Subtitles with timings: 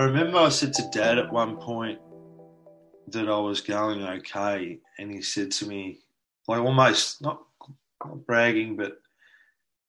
[0.00, 1.98] I remember I said to Dad at one point
[3.08, 5.98] that I was going okay, and he said to me,
[6.48, 7.42] like almost not,
[8.02, 8.98] not bragging, but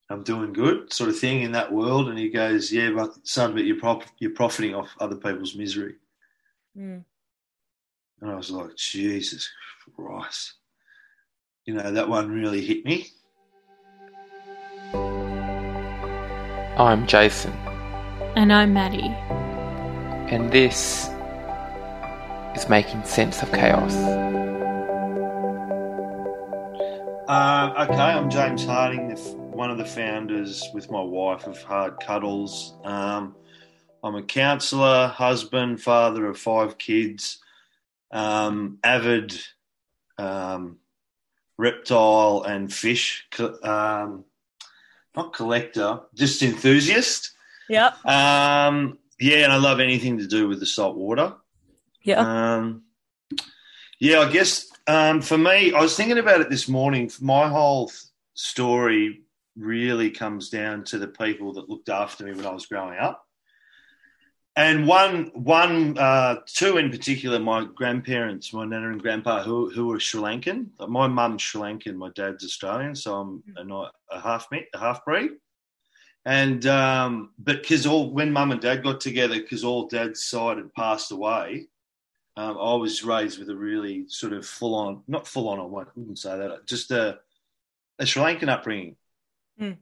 [0.09, 2.09] I'm doing good, sort of thing in that world.
[2.09, 5.95] And he goes, "Yeah, but son, but you're prop- you're profiting off other people's misery."
[6.78, 7.05] Mm.
[8.19, 9.50] And I was like, Jesus
[9.96, 10.55] Christ,
[11.64, 13.07] you know that one really hit me.
[16.78, 17.54] I'm Jason,
[18.36, 19.15] And I'm Maddie.
[20.31, 21.09] And this
[22.55, 23.93] is Making Sense of Chaos.
[27.27, 29.11] Uh, okay, I'm James Harding,
[29.51, 32.75] one of the founders with my wife of Hard Cuddles.
[32.85, 33.35] Um,
[34.02, 37.39] I'm a counsellor, husband, father of five kids,
[38.11, 39.38] um, avid
[40.17, 40.77] um,
[41.57, 43.27] reptile and fish,
[43.63, 44.23] um,
[45.13, 47.31] not collector, just enthusiast.
[47.67, 48.05] Yep.
[48.05, 51.36] Um, yeah, and I love anything to do with the salt water.
[52.02, 52.19] Yeah.
[52.55, 52.83] Um,
[54.00, 57.11] yeah, I guess um, for me, I was thinking about it this morning.
[57.22, 57.91] My whole
[58.33, 59.22] story
[59.55, 63.23] really comes down to the people that looked after me when I was growing up.
[64.55, 69.88] And one, one, uh, two in particular, my grandparents, my nana and grandpa, who who
[69.88, 70.67] were Sri Lankan.
[70.89, 75.31] My mum's Sri Lankan, my dad's Australian, so I'm a, a half a half breed.
[76.25, 80.58] And um, but because all when mum and dad got together, because all dad's side
[80.58, 81.67] had passed away,
[82.38, 85.63] um, I was raised with a really sort of full on, not full on, I
[85.63, 87.19] wouldn't say that, just a,
[88.00, 88.95] a Sri Lankan upbringing.
[89.59, 89.78] Mm.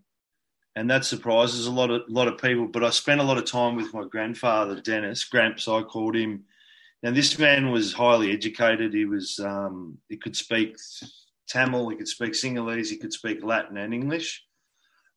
[0.75, 2.67] And that surprises a lot of lot of people.
[2.67, 5.67] But I spent a lot of time with my grandfather, Dennis Gramps.
[5.67, 6.45] I called him.
[7.03, 8.93] Now this man was highly educated.
[8.93, 10.77] He was um, he could speak
[11.49, 14.45] Tamil, he could speak Sinhalese, he could speak Latin and English.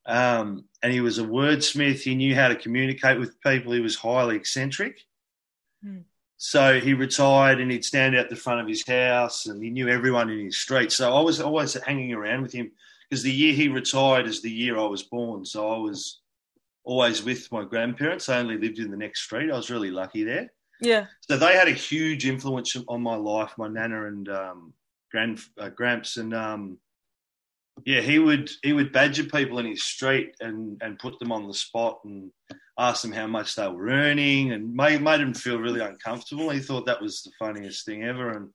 [0.07, 2.01] Um, and he was a wordsmith.
[2.01, 3.73] He knew how to communicate with people.
[3.73, 5.01] He was highly eccentric.
[5.85, 6.05] Mm.
[6.37, 9.89] So he retired and he'd stand out the front of his house and he knew
[9.89, 10.91] everyone in his street.
[10.91, 12.73] So I was always hanging around with him
[13.09, 15.45] because the year he retired is the year I was born.
[15.45, 16.21] So I was
[16.83, 18.29] always with my grandparents.
[18.29, 19.53] I only lived in the next street.
[19.53, 20.53] I was really lucky there.
[20.81, 21.07] Yeah.
[21.21, 24.73] So they had a huge influence on my life, my nana and um,
[25.13, 26.79] grand uh, gramps, and um,
[27.85, 31.47] yeah, he would he would badger people in his street and and put them on
[31.49, 32.31] the spot and
[32.79, 36.51] ask them how much they were earning and made made them feel really uncomfortable.
[36.51, 38.49] He thought that was the funniest thing ever, and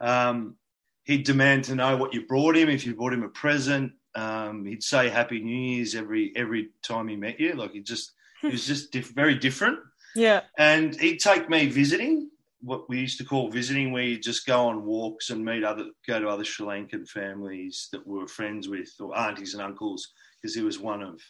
[0.00, 0.56] um,
[1.04, 2.68] he'd demand to know what you brought him.
[2.68, 7.08] If you brought him a present, um, he'd say Happy New Year's every every time
[7.08, 7.52] he met you.
[7.54, 9.78] Like he just he was just diff- very different
[10.14, 10.42] Yeah.
[10.58, 12.28] and he'd take me visiting
[12.64, 15.86] what we used to call visiting where you just go on walks and meet other
[16.06, 20.12] go to other sri lankan families that we were friends with or aunties and uncles
[20.40, 21.20] because he was one of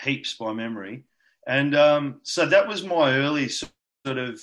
[0.00, 1.04] heaps by memory.
[1.46, 4.40] And um, so that was my early sort of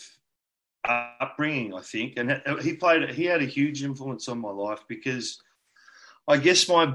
[0.85, 2.17] upbringing i think.
[2.17, 5.39] And he played he had a huge influence on my life because
[6.27, 6.93] i guess my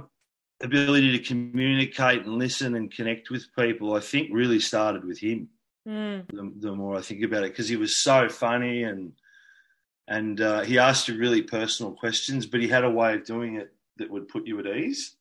[0.63, 5.49] ability to communicate and listen and connect with people i think really started with him
[5.87, 6.27] Mm.
[6.29, 9.13] the, the more I think about it because he was so funny and
[10.09, 13.57] and uh, he asked you really personal questions, but he had a way of doing
[13.57, 15.17] it that would put you at ease.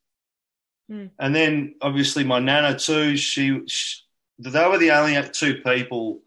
[0.92, 1.10] Mm.
[1.20, 3.16] And then obviously my nana too.
[3.16, 4.02] She, she
[4.40, 6.20] they were the only two people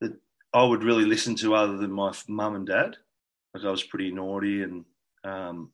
[0.00, 0.12] that
[0.54, 2.96] I would really listen to other than my mum and dad.
[3.54, 4.84] Like I was pretty naughty and.
[5.24, 5.70] Um,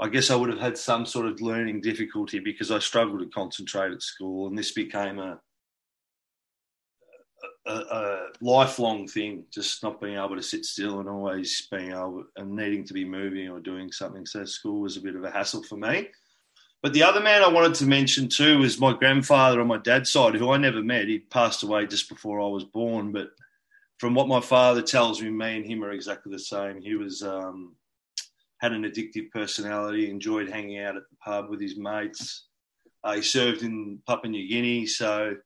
[0.00, 3.26] I guess I would have had some sort of learning difficulty because I struggled to
[3.26, 5.40] concentrate at school, and this became a
[7.66, 12.24] a, a lifelong thing, just not being able to sit still and always being able
[12.36, 14.26] and needing to be moving or doing something.
[14.26, 16.08] So school was a bit of a hassle for me.
[16.82, 20.10] But the other man I wanted to mention too was my grandfather on my dad's
[20.10, 21.08] side, who I never met.
[21.08, 23.12] He passed away just before I was born.
[23.12, 23.28] But
[23.98, 26.80] from what my father tells me, me and him are exactly the same.
[26.80, 27.76] He was um,
[28.58, 32.46] had an addictive personality, enjoyed hanging out at the pub with his mates.
[33.04, 35.36] Uh, he served in Papua New Guinea, so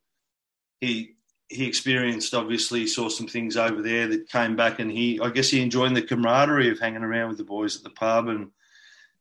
[0.79, 1.14] he
[1.55, 5.49] he experienced obviously saw some things over there that came back and he I guess
[5.49, 8.51] he enjoyed the camaraderie of hanging around with the boys at the pub and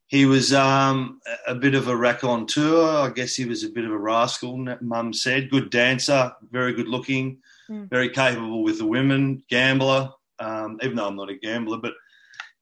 [0.07, 2.85] he was um, a bit of a raconteur.
[3.01, 4.59] I guess he was a bit of a rascal.
[4.83, 7.39] Mum said, good dancer, very good looking,
[7.71, 7.89] Mm.
[7.89, 10.11] very capable with the women, gambler.
[10.39, 11.95] Um, even though I'm not a gambler, but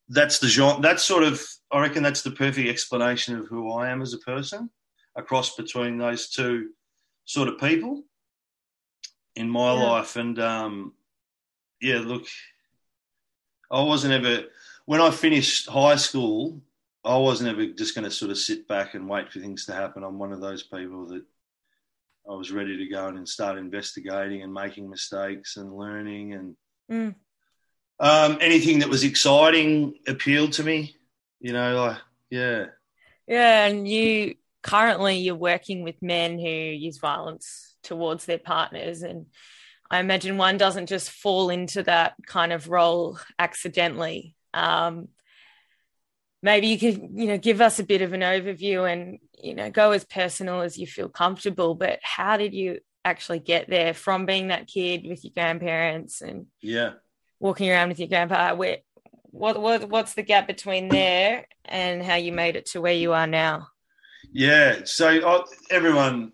[0.09, 0.81] that's the genre.
[0.81, 4.19] That's sort of I reckon that's the perfect explanation of who I am as a
[4.19, 4.71] person.
[5.17, 6.71] A cross between those two
[7.25, 8.05] sort of people
[9.37, 9.81] in my Yeah.
[9.81, 10.17] life.
[10.17, 10.93] And um,
[11.81, 12.27] yeah, look,
[13.71, 14.45] I wasn't ever,
[14.85, 16.61] when I finished high school,
[17.05, 19.73] I wasn't ever just going to sort of sit back and wait for things to
[19.73, 20.05] happen.
[20.05, 21.25] I'm one of those people that
[22.31, 26.57] I was ready to go and start investigating and making mistakes and learning and
[26.91, 27.15] Mm.
[28.01, 30.97] um, anything that was exciting appealed to me.
[31.41, 31.99] You know, like
[32.31, 32.67] yeah,
[33.27, 39.27] Yeah, and you currently you're working with men who use violence towards their partners and
[39.93, 44.35] I imagine one doesn't just fall into that kind of role accidentally.
[44.55, 45.09] Um,
[46.43, 49.71] maybe you could, you know, give us a bit of an overview and, you know,
[49.71, 51.75] go as personal as you feel comfortable.
[51.75, 56.47] But how did you actually get there from being that kid with your grandparents and
[56.63, 56.93] yeah.
[57.39, 58.55] walking around with your grandpa?
[58.55, 58.79] Where,
[59.25, 63.13] what, what, what's the gap between there and how you made it to where you
[63.13, 63.69] are now?
[64.33, 64.81] Yeah.
[64.85, 66.33] So I, everyone,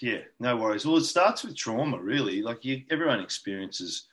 [0.00, 0.86] yeah, no worries.
[0.86, 2.42] Well, it starts with trauma, really.
[2.42, 4.06] Like you, everyone experiences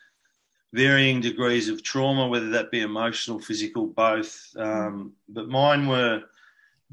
[0.73, 4.49] varying degrees of trauma, whether that be emotional, physical, both.
[4.57, 6.23] Um, but mine were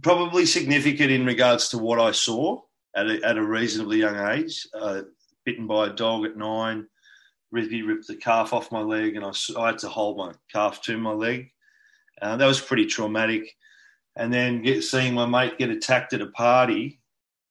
[0.02, 2.60] probably significant in regards to what I saw
[2.94, 4.68] at a, at a reasonably young age.
[4.74, 5.02] Uh,
[5.44, 6.86] bitten by a dog at nine,
[7.54, 10.98] Risby ripped the calf off my leg, and I had to hold my calf to
[10.98, 11.50] my leg.
[12.20, 13.56] Uh, that was pretty traumatic.
[14.20, 17.00] And then get, seeing my mate get attacked at a party,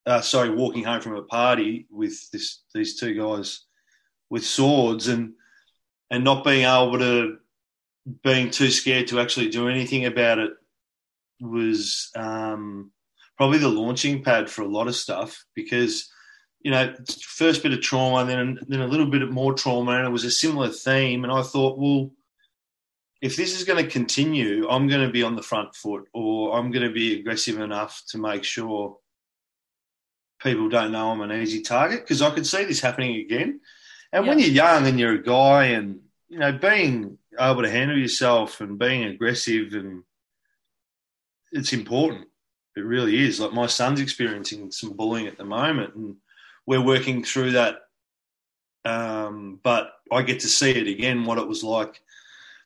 [0.06, 3.66] uh, sorry, walking home from a party with this, these two guys
[4.30, 5.33] with swords, and
[6.12, 7.38] and not being able to,
[8.24, 10.51] being too scared to actually do anything about it,
[11.42, 12.92] was um,
[13.36, 16.07] probably the launching pad for a lot of stuff because
[16.62, 16.94] you know
[17.24, 20.30] first bit of trauma, then then a little bit more trauma, and it was a
[20.30, 22.12] similar theme, and I thought, well
[23.21, 26.57] if this is going to continue, I'm going to be on the front foot or
[26.57, 28.98] I'm going to be aggressive enough to make sure
[30.42, 33.60] people don't know I'm an easy target because I could see this happening again.
[34.13, 36.00] And when you're young and you're a guy and,
[36.30, 40.04] you know, being able to handle yourself and being aggressive and
[41.51, 42.27] it's important.
[42.75, 43.39] It really is.
[43.39, 46.15] Like my son's experiencing some bullying at the moment and
[46.65, 47.80] we're working through that.
[48.86, 52.01] Um, but I get to see it again, what it was like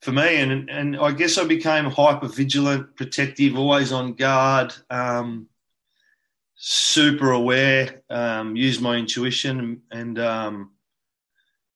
[0.04, 5.48] for me, and and I guess I became hyper vigilant, protective, always on guard, um,
[6.56, 10.72] super aware, um, use my intuition, and, and um,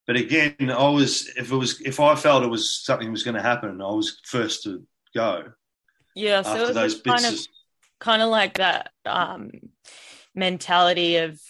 [0.06, 3.35] but again, I was if it was if I felt it was something was going
[3.35, 4.83] to happen, I was first to
[5.15, 5.51] go
[6.15, 7.47] Yeah, so it was kind of of-
[8.00, 9.51] kind of like that um,
[10.35, 11.41] mentality of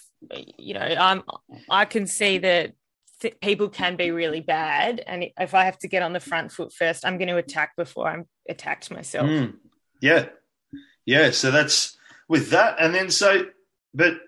[0.58, 1.24] you know I'm
[1.70, 2.74] I can see that
[3.22, 6.52] th- people can be really bad, and if I have to get on the front
[6.52, 9.28] foot first, I'm going to attack before I'm attacked myself.
[9.28, 9.56] Mm.
[10.02, 10.28] Yeah,
[11.06, 11.32] yeah.
[11.32, 11.98] So that's
[12.28, 13.46] with that, and then so,
[13.94, 14.20] but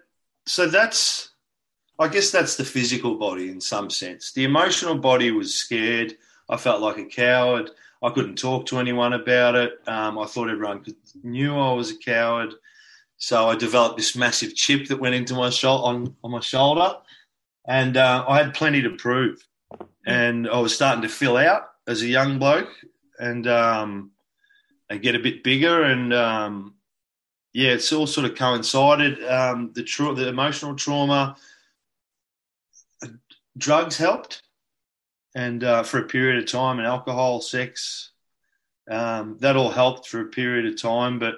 [0.48, 1.30] so that's,
[2.00, 4.32] I guess that's the physical body in some sense.
[4.34, 6.16] The emotional body was scared.
[6.50, 7.72] I felt like a coward.
[8.02, 9.74] I couldn't talk to anyone about it.
[9.86, 10.86] Um, I thought everyone
[11.22, 12.54] knew I was a coward.
[13.18, 16.96] So I developed this massive chip that went into my shou- on on my shoulder,
[17.70, 19.46] and uh, I had plenty to prove.
[20.06, 22.74] And I was starting to fill out as a young bloke,
[23.20, 24.12] and um,
[24.90, 25.84] and get a bit bigger.
[25.84, 26.74] And um,
[27.54, 29.24] yeah, it's all sort of coincided.
[29.24, 31.36] Um, the tra- the emotional trauma,
[33.56, 34.42] drugs helped,
[35.36, 38.12] and uh, for a period of time, and alcohol, sex,
[38.90, 41.20] um, that all helped for a period of time.
[41.20, 41.36] But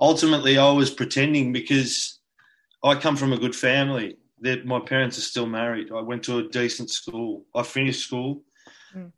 [0.00, 2.18] ultimately, I was pretending because
[2.82, 4.16] I come from a good family.
[4.40, 5.90] That my parents are still married.
[5.90, 7.46] I went to a decent school.
[7.54, 8.42] I finished school.
[8.94, 9.12] Mm.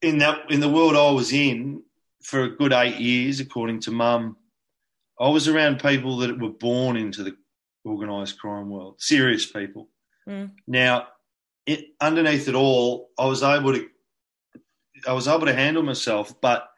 [0.00, 1.82] In that, in the world I was in,
[2.22, 4.36] for a good eight years, according to mum,
[5.20, 7.36] I was around people that were born into the
[7.86, 9.88] organised crime world, serious people.
[10.26, 10.52] Mm.
[10.66, 11.08] Now,
[11.66, 13.86] it, underneath it all, I was able to,
[15.06, 16.68] I was able to handle myself, but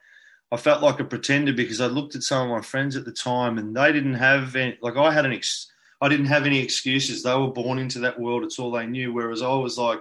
[0.52, 3.12] I felt like a pretender because I looked at some of my friends at the
[3.12, 6.58] time and they didn't have any, like I had an ex, I didn't have any
[6.58, 7.22] excuses.
[7.22, 9.12] They were born into that world; it's all they knew.
[9.12, 10.00] Whereas I was like,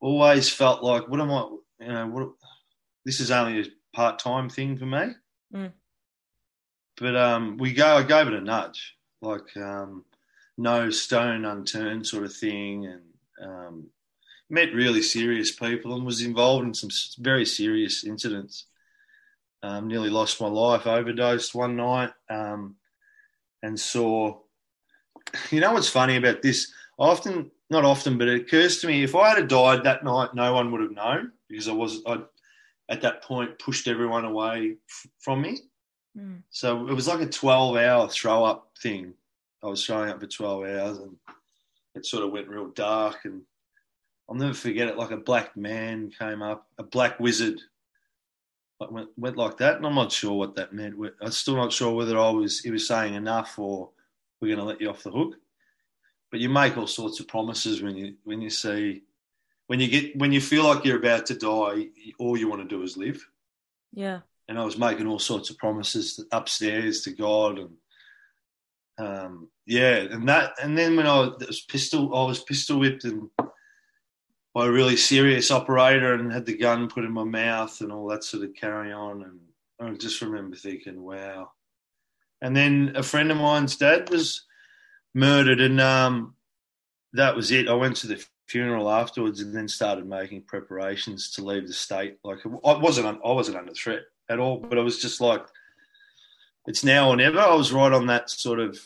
[0.00, 1.48] always felt like, what am I?
[1.80, 2.28] You know, what?
[3.04, 5.14] This is only a part time thing for me.
[5.54, 5.72] Mm.
[6.98, 7.96] But um, we go.
[7.96, 10.04] I gave it a nudge, like um,
[10.58, 13.02] no stone unturned sort of thing, and
[13.42, 13.86] um,
[14.50, 18.66] met really serious people and was involved in some very serious incidents.
[19.62, 22.76] Um, nearly lost my life, overdosed one night, um,
[23.62, 24.38] and saw.
[25.50, 26.72] You know what's funny about this?
[26.98, 30.52] Often, not often, but it occurs to me if I had died that night, no
[30.54, 32.20] one would have known because I was I
[32.88, 35.58] at that point pushed everyone away f- from me.
[36.18, 36.42] Mm.
[36.50, 39.14] So it was like a 12 hour throw up thing.
[39.62, 41.16] I was throwing up for 12 hours and
[41.94, 43.24] it sort of went real dark.
[43.24, 43.42] And
[44.28, 44.96] I'll never forget it.
[44.96, 47.60] Like a black man came up, a black wizard
[48.80, 49.76] went, went like that.
[49.76, 50.96] And I'm not sure what that meant.
[51.20, 53.90] I'm still not sure whether I was, he was saying enough or
[54.40, 55.36] we're going to let you off the hook.
[56.30, 59.02] but you make all sorts of promises when you when you see
[59.66, 62.68] when you get when you feel like you're about to die, all you want to
[62.68, 63.24] do is live.
[63.92, 64.20] Yeah.
[64.48, 67.76] And I was making all sorts of promises upstairs to God, and
[68.98, 73.30] um, yeah, and that, and then when I was pistol, I was pistol whipped and
[74.52, 78.08] by a really serious operator, and had the gun put in my mouth and all
[78.08, 79.38] that sort of carry on, and
[79.80, 81.52] I just remember thinking, wow.
[82.42, 84.42] And then a friend of mine's dad was
[85.14, 86.34] murdered, and um,
[87.12, 87.68] that was it.
[87.68, 92.18] I went to the funeral afterwards, and then started making preparations to leave the state.
[92.24, 95.44] Like I wasn't, I wasn't under threat at all, but I was just like,
[96.66, 97.40] it's now or never.
[97.40, 98.78] I was right on that sort of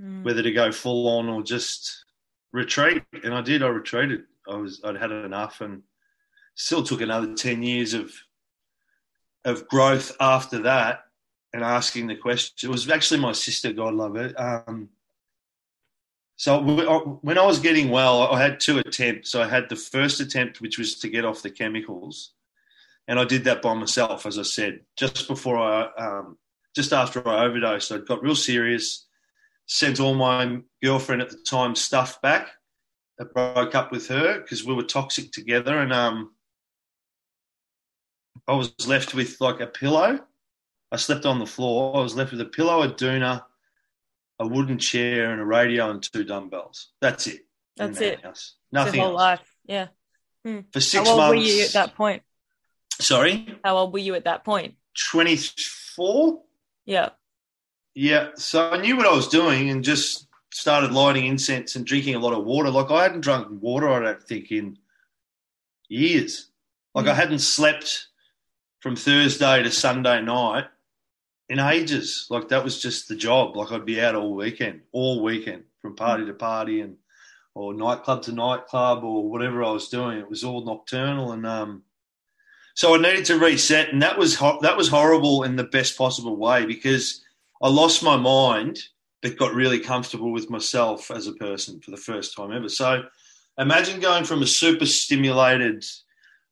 [0.00, 0.24] mm.
[0.24, 2.04] whether to go full on or just
[2.52, 3.62] retreat, and I did.
[3.62, 4.24] I retreated.
[4.48, 5.82] I was, I'd had enough, and
[6.54, 8.12] still took another ten years of
[9.44, 11.05] of growth after that
[11.56, 12.68] and asking the question.
[12.68, 14.32] It was actually my sister, God love her.
[14.36, 14.90] Um,
[16.36, 16.60] so
[17.22, 19.34] when I was getting well, I had two attempts.
[19.34, 22.34] I had the first attempt, which was to get off the chemicals,
[23.08, 26.36] and I did that by myself, as I said, just before I, um,
[26.74, 27.90] just after I overdosed.
[27.90, 29.06] I got real serious,
[29.64, 32.50] sent all my girlfriend at the time stuff back.
[33.18, 36.32] I broke up with her because we were toxic together, and um,
[38.46, 40.20] I was left with like a pillow.
[40.92, 41.96] I slept on the floor.
[41.96, 43.42] I was left with a pillow, a doona,
[44.38, 46.92] a wooden chair and a radio and two dumbbells.
[47.00, 47.40] That's it.
[47.76, 48.22] That's it.
[48.22, 48.54] House.
[48.72, 49.18] Nothing whole else.
[49.18, 49.56] life.
[49.66, 49.88] Yeah.
[50.44, 50.60] Hmm.
[50.72, 51.30] For six How old months.
[51.30, 52.22] were you at that point?
[53.00, 53.58] Sorry.
[53.64, 54.76] How old were you at that point?
[55.10, 56.42] Twenty four.
[56.84, 57.10] Yeah.
[57.94, 58.30] Yeah.
[58.36, 62.18] So I knew what I was doing and just started lighting incense and drinking a
[62.18, 62.70] lot of water.
[62.70, 64.78] Like I hadn't drunk water, I don't think, in
[65.88, 66.50] years.
[66.94, 67.10] Like mm.
[67.10, 68.06] I hadn't slept
[68.80, 70.66] from Thursday to Sunday night
[71.48, 72.26] in ages.
[72.30, 73.56] Like that was just the job.
[73.56, 76.96] Like I'd be out all weekend, all weekend, from party to party and
[77.54, 80.18] or nightclub to nightclub or whatever I was doing.
[80.18, 81.82] It was all nocturnal, and um,
[82.74, 85.96] so I needed to reset, and that was ho- that was horrible in the best
[85.96, 87.22] possible way because
[87.62, 88.80] I lost my mind,
[89.22, 92.68] but got really comfortable with myself as a person for the first time ever.
[92.68, 93.04] So
[93.58, 95.84] imagine going from a super stimulated,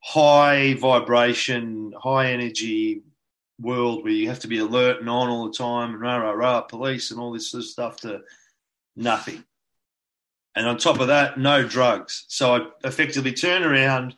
[0.03, 3.03] high vibration, high energy
[3.61, 6.33] world where you have to be alert and on all the time and rah rah
[6.33, 8.23] rah police and all this sort of stuff to
[8.97, 9.45] nothing.
[10.57, 12.25] And on top of that, no drugs.
[12.29, 14.15] So I effectively turned around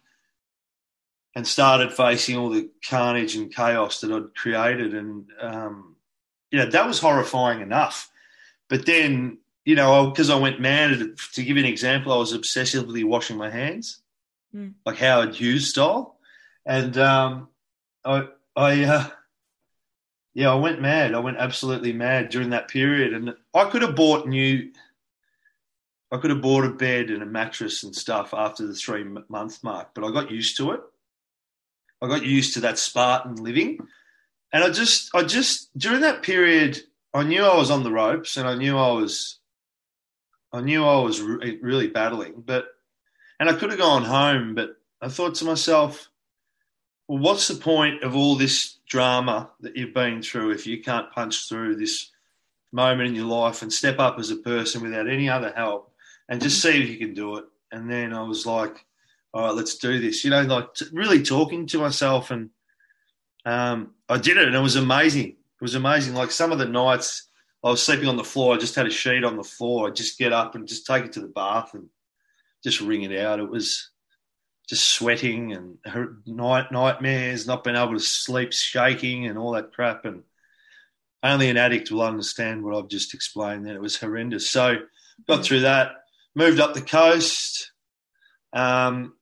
[1.35, 4.95] and started facing all the carnage and chaos that I'd created.
[4.95, 5.97] And, um,
[6.50, 8.11] you know, that was horrifying enough.
[8.69, 10.99] But then, you know, because I went mad,
[11.35, 14.00] to give you an example, I was obsessively washing my hands,
[14.55, 14.75] mm.
[14.85, 16.19] like Howard Hughes style.
[16.64, 17.49] And um,
[18.05, 19.07] I, I, uh,
[20.37, 21.14] yeah, I went mad.
[21.14, 24.71] I went absolutely mad during that period, and I could have bought new.
[26.12, 29.64] I could have bought a bed and a mattress and stuff after the three month
[29.64, 30.81] mark, but I got used to it.
[32.02, 33.78] I got used to that Spartan living,
[34.52, 36.83] and I just, I just during that period,
[37.14, 39.38] I knew I was on the ropes, and I knew I was,
[40.52, 42.66] I knew I was re- really battling, but,
[43.40, 46.11] and I could have gone home, but I thought to myself,
[47.09, 51.11] well, what's the point of all this drama that you've been through if you can't
[51.12, 52.11] punch through this
[52.73, 55.93] moment in your life and step up as a person without any other help
[56.28, 57.45] and just see if you can do it?
[57.73, 58.85] And then I was like,
[59.37, 60.25] all right, let's do this.
[60.25, 62.50] You know, like t- really talking to myself, and
[63.45, 65.28] um, I did it, and it was amazing.
[65.28, 66.14] It was amazing.
[66.14, 67.28] Like some of the nights
[67.62, 69.88] I was sleeping on the floor, I just had a sheet on the floor.
[69.88, 71.88] I'd just get up and just take it to the bath and
[72.62, 73.40] just wring it out.
[73.40, 73.90] It was
[74.68, 75.78] just sweating and
[76.26, 80.04] night nightmares, not being able to sleep, shaking, and all that crap.
[80.04, 80.25] And
[81.23, 83.66] only an addict will understand what I've just explained.
[83.66, 84.50] That it was horrendous.
[84.50, 84.78] So
[85.28, 85.92] got through that,
[86.35, 87.70] moved up the coast,
[88.52, 89.14] um,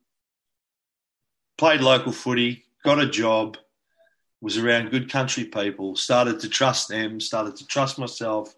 [1.59, 3.59] played local footy, got a job,
[4.41, 8.55] was around good country people, started to trust them, started to trust myself,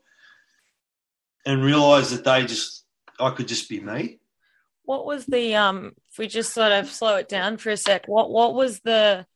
[1.45, 2.85] and realised that they just
[3.19, 4.21] I could just be me
[4.87, 8.09] what was the um if we just sort of slow it down for a sec
[8.09, 9.27] what what was the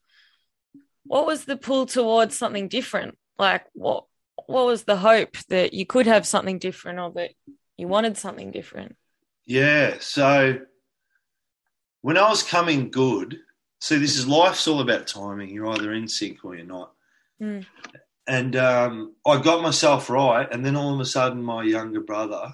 [1.03, 3.17] what was the pull towards something different?
[3.37, 4.05] Like what
[4.47, 7.31] what was the hope that you could have something different or that
[7.77, 8.95] you wanted something different?
[9.45, 10.59] Yeah so
[12.01, 13.37] when i was coming good
[13.79, 15.49] see this is life's all about timing.
[15.49, 16.93] You're either in sync or you're not.
[17.39, 17.65] Mm.
[18.27, 22.53] and um, i got myself right and then all of a sudden my younger brother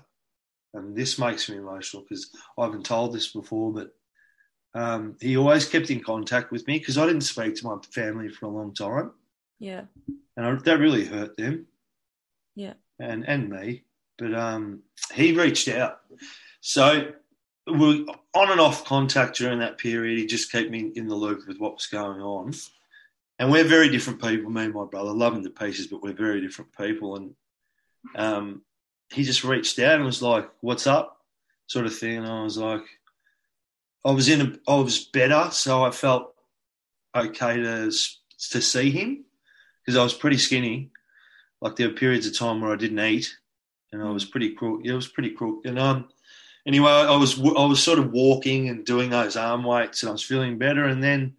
[0.73, 3.96] and this makes me emotional because I haven't told this before, but
[4.77, 8.29] um, he always kept in contact with me because I didn't speak to my family
[8.29, 9.11] for a long time.
[9.59, 9.85] Yeah.
[10.35, 11.65] And I, that really hurt them.
[12.55, 12.73] Yeah.
[12.99, 13.83] And and me.
[14.19, 16.01] but um, he reached out.
[16.61, 17.11] So
[17.65, 20.19] we were on and off contact during that period.
[20.19, 22.53] He just kept me in the loop with what was going on.
[23.39, 25.11] And we're very different people, me and my brother.
[25.11, 27.15] Love him to pieces, but we're very different people.
[27.15, 27.35] And
[28.15, 28.61] um,
[29.11, 31.17] he just reached out and was like, "What's up?"
[31.67, 32.17] sort of thing.
[32.17, 32.83] And I was like,
[34.05, 36.33] I was in, a, I was better, so I felt
[37.15, 37.91] okay to
[38.51, 39.25] to see him
[39.81, 40.91] because I was pretty skinny.
[41.61, 43.35] Like there were periods of time where I didn't eat,
[43.91, 44.81] and I was pretty crook.
[44.83, 45.65] It was pretty crook.
[45.65, 46.09] And um,
[46.65, 50.13] anyway, I was I was sort of walking and doing those arm weights, and I
[50.13, 50.85] was feeling better.
[50.85, 51.35] And then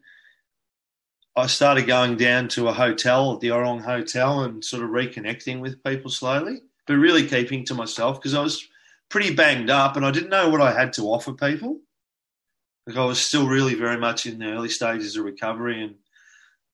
[1.36, 5.84] I started going down to a hotel the Orong Hotel and sort of reconnecting with
[5.84, 8.66] people slowly, but really keeping to myself because I was
[9.08, 11.78] pretty banged up and I didn't know what I had to offer people.
[12.88, 15.96] Like I was still really very much in the early stages of recovery, and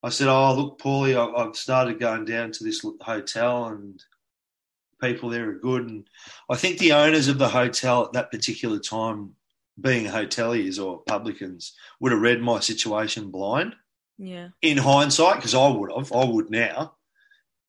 [0.01, 4.01] I said, "Oh, look, Paulie, I've started going down to this hotel, and
[5.01, 6.09] people there are good." And
[6.49, 9.35] I think the owners of the hotel at that particular time,
[9.81, 13.75] being hoteliers or publicans, would have read my situation blind.
[14.17, 14.49] Yeah.
[14.61, 16.95] In hindsight, because I would have, I would now,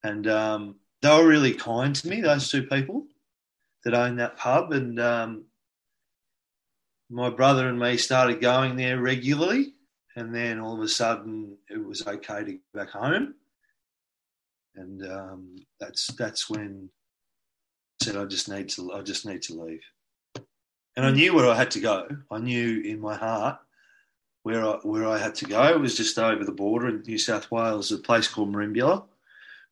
[0.04, 2.20] and um, they were really kind to me.
[2.20, 3.08] Those two people
[3.82, 5.46] that own that pub, and um,
[7.08, 9.74] my brother and me started going there regularly,
[10.16, 13.34] and then all of a sudden it was okay to go back home,
[14.74, 16.90] and um, that's that's when
[18.00, 19.82] I said I just need to I just need to leave,
[20.96, 22.08] and I knew where I had to go.
[22.30, 23.58] I knew in my heart
[24.42, 25.64] where I where I had to go.
[25.64, 29.04] It was just over the border in New South Wales, a place called Merimbula,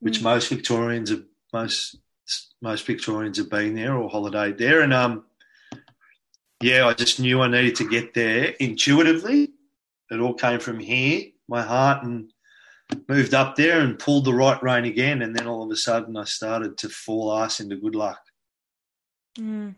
[0.00, 0.22] which mm.
[0.22, 1.96] most Victorians have most
[2.62, 5.24] most Victorians have been there or holidayed there, and um
[6.64, 9.52] yeah, I just knew I needed to get there intuitively.
[10.10, 12.32] It all came from here, my heart, and
[13.06, 15.20] moved up there and pulled the right rein again.
[15.20, 18.18] And then all of a sudden, I started to fall ass into good luck.
[19.38, 19.74] Mm.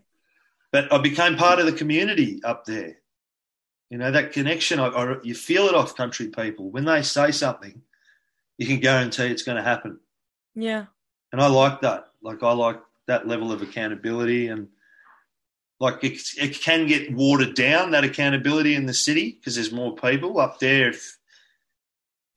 [0.71, 2.99] But I became part of the community up there.
[3.91, 6.71] You know, that connection, I, I, you feel it off country people.
[6.71, 7.83] When they say something,
[8.59, 9.99] you can guarantee it's going to happen.
[10.55, 10.87] Yeah.
[11.33, 12.07] And I like that.
[12.23, 14.69] Like, I like that level of accountability and
[15.79, 19.95] like it, it can get watered down that accountability in the city because there's more
[19.95, 20.89] people up there.
[20.91, 21.19] If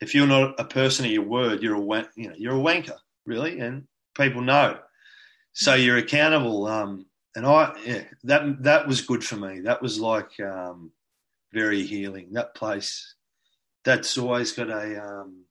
[0.02, 2.98] if you're not a person of your word, you're a you know you're a wanker
[3.26, 4.78] really, and people know.
[5.54, 6.68] So you're accountable.
[6.68, 9.62] Um, and I yeah, that that was good for me.
[9.62, 10.92] That was like um,
[11.54, 12.34] very healing.
[12.34, 13.16] That place
[13.86, 15.46] that's always got a, um,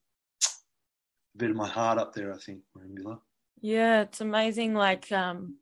[1.36, 2.34] bit of my heart up there.
[2.34, 3.20] I think Merimbula.
[3.60, 4.74] Yeah, it's amazing.
[4.74, 5.56] Like um,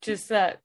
[0.00, 0.62] just that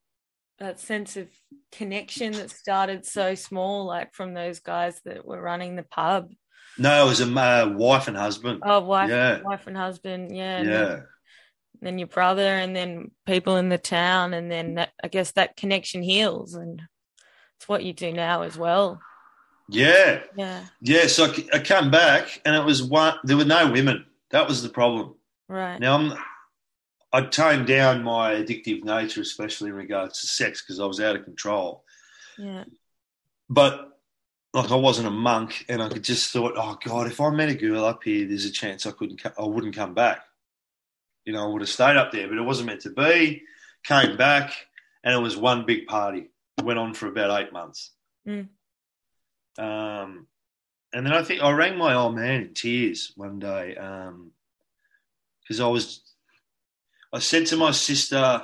[0.60, 1.28] that sense of
[1.72, 6.30] connection that started so small, like from those guys that were running the pub?
[6.78, 8.62] No, it was a uh, wife and husband.
[8.66, 9.42] Oh, wife, yeah.
[9.42, 10.62] wife and husband, yeah.
[10.62, 10.86] Yeah.
[10.86, 11.04] Then,
[11.82, 15.58] then, your brother, and then people in the town, and then that, I guess that
[15.58, 16.82] connection heals, and
[17.58, 19.00] it's what you do now as well.
[19.70, 21.08] Yeah, yeah, yeah.
[21.08, 23.16] So I, I come back, and it was one.
[23.24, 24.06] There were no women.
[24.32, 25.16] That was the problem.
[25.48, 26.18] Right now, I'm
[27.14, 31.16] I toned down my addictive nature, especially in regards to sex, because I was out
[31.16, 31.84] of control.
[32.40, 32.64] Yeah.
[33.50, 34.00] But
[34.52, 37.50] like I wasn't a monk, and I could just thought, oh God, if I met
[37.50, 40.24] a girl up here, there's a chance I couldn't, I wouldn't come back.
[41.26, 43.44] You know, I would have stayed up there, but it wasn't meant to be.
[43.84, 44.52] Came back,
[45.04, 46.30] and it was one big party.
[46.58, 47.92] It went on for about eight months.
[48.28, 48.48] Mm.
[49.60, 50.28] Um,
[50.94, 55.66] and then I think I rang my old man in tears one day because um,
[55.66, 56.02] I was
[57.14, 58.44] I said to my sister,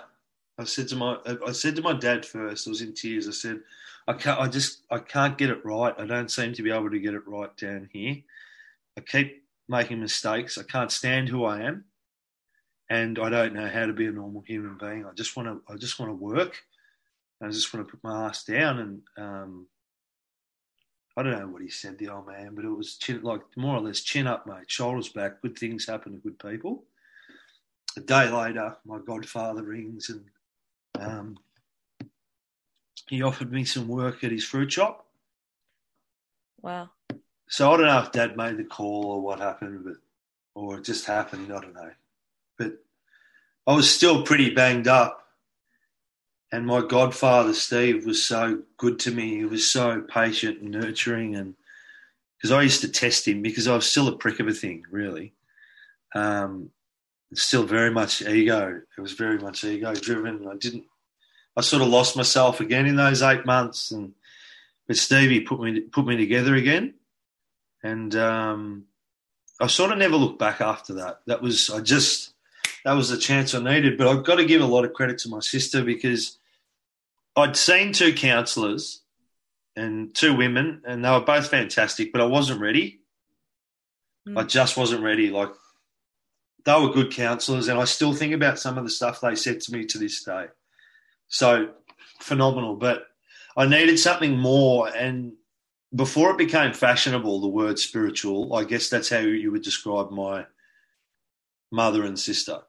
[0.59, 2.67] I said to my, I said to my dad first.
[2.67, 3.27] I was in tears.
[3.27, 3.61] I said,
[4.07, 5.95] I can't, I just, I can't get it right.
[5.97, 8.17] I don't seem to be able to get it right down here.
[8.95, 10.59] I keep making mistakes.
[10.59, 11.85] I can't stand who I am,
[12.91, 15.03] and I don't know how to be a normal human being.
[15.03, 16.63] I just want to, I just want to work.
[17.41, 19.01] I just want to put my ass down and.
[19.17, 19.67] Um,
[21.17, 23.75] I don't know what he said, the old man, but it was chin, like more
[23.75, 25.41] or less chin up, mate, shoulders back.
[25.41, 26.85] Good things happen to good people
[27.99, 30.23] a day later, my godfather rings and
[30.99, 31.37] um,
[33.09, 35.05] he offered me some work at his fruit shop.
[36.61, 36.89] Wow.
[37.47, 39.95] So I don't know if Dad made the call or what happened, but
[40.55, 41.51] or it just happened.
[41.51, 41.91] I don't know.
[42.57, 42.73] But
[43.65, 45.25] I was still pretty banged up.
[46.51, 49.37] And my godfather, Steve, was so good to me.
[49.37, 51.35] He was so patient and nurturing.
[51.35, 51.55] And
[52.37, 54.83] because I used to test him because I was still a prick of a thing,
[54.91, 55.33] really.
[56.15, 56.71] Um,
[57.33, 58.81] still very much ego.
[58.97, 60.47] It was very much ego driven.
[60.47, 60.85] I didn't.
[61.55, 64.13] I sort of lost myself again in those eight months, and
[64.87, 66.95] but Stevie put me put me together again,
[67.83, 68.85] and um,
[69.59, 71.21] I sort of never looked back after that.
[71.27, 72.33] That was I just
[72.85, 73.97] that was the chance I needed.
[73.97, 76.37] But I've got to give a lot of credit to my sister because
[77.35, 79.01] I'd seen two counsellors
[79.75, 82.99] and two women, and they were both fantastic, but I wasn't ready.
[84.27, 84.39] Mm.
[84.39, 85.29] I just wasn't ready.
[85.29, 85.51] Like
[86.65, 89.61] they were good counsellors, and I still think about some of the stuff they said
[89.61, 90.47] to me to this day.
[91.27, 91.69] So
[92.19, 93.07] phenomenal, but
[93.55, 94.89] I needed something more.
[94.89, 95.33] And
[95.95, 100.45] before it became fashionable, the word spiritual, I guess that's how you would describe my
[101.71, 102.59] mother and sister.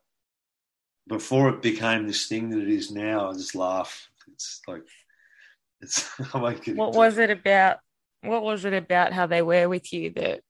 [1.09, 4.09] Before it became this thing that it is now, I just laugh.
[4.33, 4.83] It's like
[5.81, 6.09] it's.
[6.35, 6.77] I it.
[6.77, 7.79] What was it about?
[8.23, 10.43] What was it about how they were with you that?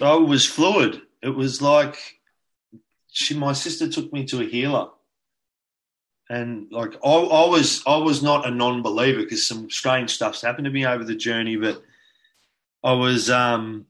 [0.00, 1.02] Oh, it was fluid.
[1.22, 2.17] It was like
[3.18, 4.88] she, my sister, took me to a healer,
[6.30, 10.66] and like I, I was, I was not a non-believer because some strange stuff's happened
[10.66, 11.82] to me over the journey, but
[12.84, 13.86] I was, um,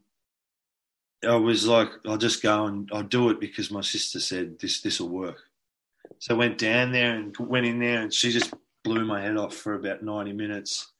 [1.23, 4.81] I was like, I'll just go and I'll do it because my sister said this,
[4.81, 5.43] this will work.
[6.21, 9.37] So I went down there and went in there, and she just blew my head
[9.37, 10.91] off for about ninety minutes.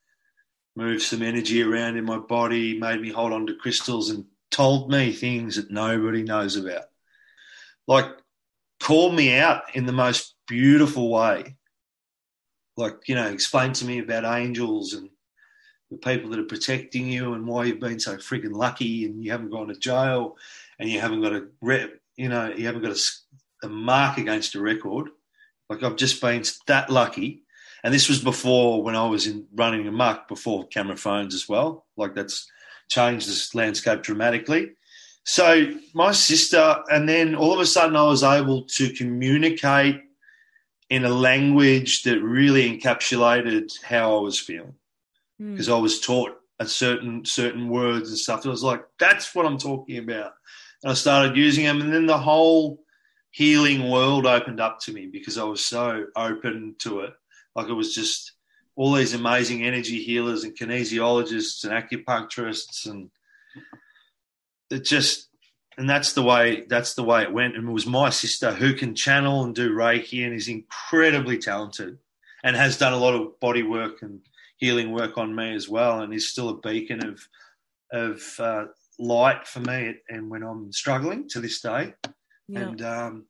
[0.77, 4.91] Moved some energy around in my body, made me hold on to crystals, and told
[4.91, 6.85] me things that nobody knows about.
[7.89, 8.07] Like,
[8.81, 11.57] called me out in the most beautiful way.
[12.77, 15.09] Like, you know, explained to me about angels and
[15.91, 19.33] the people that are protecting you and why you've been so freaking lucky and you
[19.33, 20.37] haven't gone to jail
[20.79, 24.55] and you haven't got a, re- you know, you haven't got a, a mark against
[24.55, 25.09] a record.
[25.69, 27.43] Like, I've just been that lucky.
[27.83, 31.87] And this was before when I was in running amok before camera phones as well.
[31.97, 32.51] Like, that's
[32.91, 34.73] changed this landscape dramatically.
[35.31, 40.01] So my sister, and then all of a sudden I was able to communicate
[40.89, 44.75] in a language that really encapsulated how I was feeling
[45.41, 45.53] Mm.
[45.53, 48.45] because I was taught a certain certain words and stuff.
[48.45, 50.33] I was like, that's what I'm talking about.
[50.83, 52.83] And I started using them, and then the whole
[53.31, 57.13] healing world opened up to me because I was so open to it.
[57.55, 58.33] Like it was just
[58.77, 63.11] all these amazing energy healers and kinesiologists and acupuncturists and
[64.71, 65.29] it just
[65.77, 68.75] and that's the way that's the way it went and it was my sister who
[68.75, 71.99] can channel and do reiki and is incredibly talented
[72.45, 74.21] and has done a lot of body work and
[74.57, 77.29] healing work on me as well and is still a beacon of
[77.93, 78.65] of uh,
[78.99, 81.95] light for me and when i'm struggling to this day
[82.49, 82.61] Yeah.
[82.61, 83.27] and um,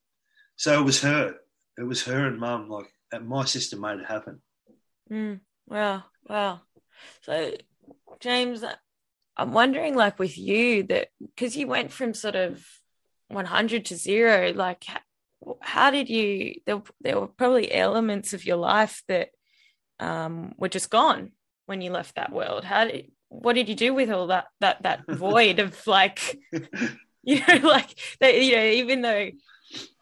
[0.56, 1.36] so it was her
[1.76, 4.40] it was her and mum like my sister made it happen
[5.10, 6.60] Mm, wow, wow.
[7.22, 7.52] So,
[8.20, 8.62] James,
[9.38, 12.64] I'm wondering, like, with you, that because you went from sort of
[13.28, 14.84] 100 to zero, like,
[15.60, 16.54] how, did you?
[16.66, 19.28] There, there were probably elements of your life that
[20.00, 21.30] um, were just gone
[21.66, 22.64] when you left that world.
[22.64, 23.12] How did?
[23.30, 26.38] What did you do with all that that that void of like,
[27.22, 28.42] you know, like that?
[28.42, 29.30] You know, even though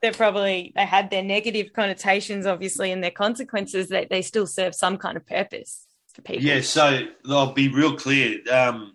[0.01, 4.75] they're probably they had their negative connotations obviously and their consequences that they still serve
[4.75, 8.39] some kind of purpose for people Yeah, so I'll be real clear.
[8.51, 8.93] Um,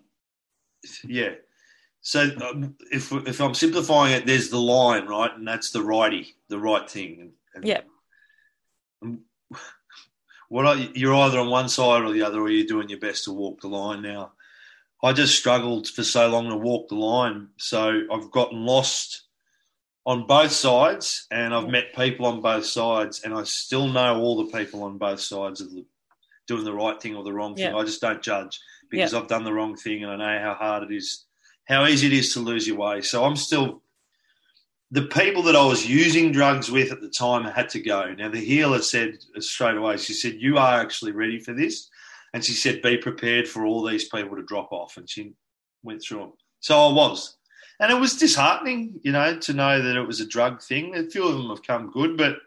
[1.08, 1.36] yeah,
[2.02, 6.36] so um, if if I'm simplifying it, there's the line, right, and that's the righty,
[6.48, 7.34] the right thing.
[7.54, 7.82] And, Yeah.
[9.02, 9.20] and
[10.50, 13.26] what are, you're either on one side or the other, or you're doing your best
[13.26, 14.02] to walk the line.
[14.02, 14.34] Now,
[15.04, 19.24] I just struggled for so long to walk the line, so I've gotten lost
[20.06, 24.44] on both sides, and I've met people on both sides, and I still know all
[24.44, 25.86] the people on both sides of the
[26.48, 27.72] doing the right thing or the wrong thing.
[27.72, 27.78] Yeah.
[27.78, 28.60] I just don't judge
[28.92, 31.26] because I've done the wrong thing, and I know how hard it is,
[31.68, 33.02] how easy it is to lose your way.
[33.02, 33.82] So I'm still
[34.92, 38.14] the people that I was using drugs with at the time had to go.
[38.14, 41.90] Now the healer said straight away, she said, "You are actually ready for this,"
[42.34, 45.34] and she said, "Be prepared for all these people to drop off." And she
[45.82, 46.34] went through them.
[46.60, 47.38] So I was,
[47.80, 50.96] and it was disheartening, you know, to know that it was a drug thing.
[50.96, 52.38] A few of them have come good, but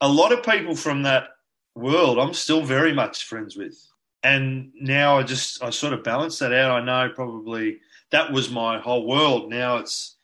[0.00, 1.28] a lot of people from that
[1.74, 3.76] world, I'm still very much friends with.
[4.24, 6.70] And now I just I sort of balance that out.
[6.72, 7.78] I know probably
[8.10, 9.50] that was my whole world.
[9.50, 10.16] Now it's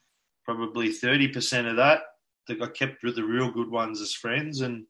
[0.45, 2.01] probably thirty percent of that
[2.49, 4.87] that I kept with the real good ones as friends, and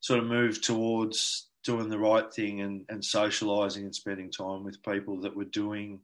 [0.00, 4.82] sort of moved towards doing the right thing and, and socializing and spending time with
[4.82, 6.00] people that were doing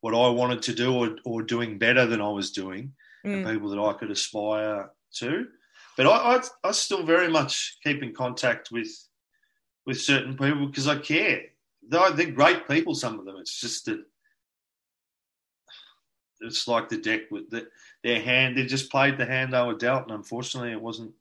[0.00, 2.92] what I wanted to do or, or doing better than I was doing,
[3.24, 3.52] and Mm.
[3.52, 5.46] people that I could aspire to.
[5.96, 8.88] But I, I, I still very much keep in contact with
[9.86, 11.42] with certain people because I care.
[11.88, 13.36] They're, they're great people, some of them.
[13.38, 14.04] It's just that
[16.40, 17.68] it's like the deck with the,
[18.04, 18.56] their hand.
[18.56, 21.12] They just played the hand they were dealt, and unfortunately, it wasn't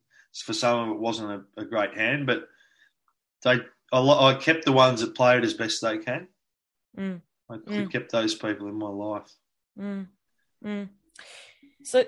[0.45, 2.27] for some of it wasn't a, a great hand.
[2.27, 2.47] But
[3.43, 3.59] they,
[3.91, 6.27] I, I kept the ones that played as best they can.
[6.97, 7.21] Mm.
[7.49, 7.91] I Mm.
[7.91, 9.31] kept those people in my life.
[9.79, 10.07] Mm.
[10.63, 10.89] Mm.
[11.83, 12.03] So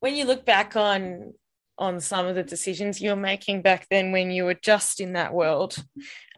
[0.00, 1.32] when you look back on
[1.78, 5.14] on some of the decisions you were making back then when you were just in
[5.14, 5.76] that world.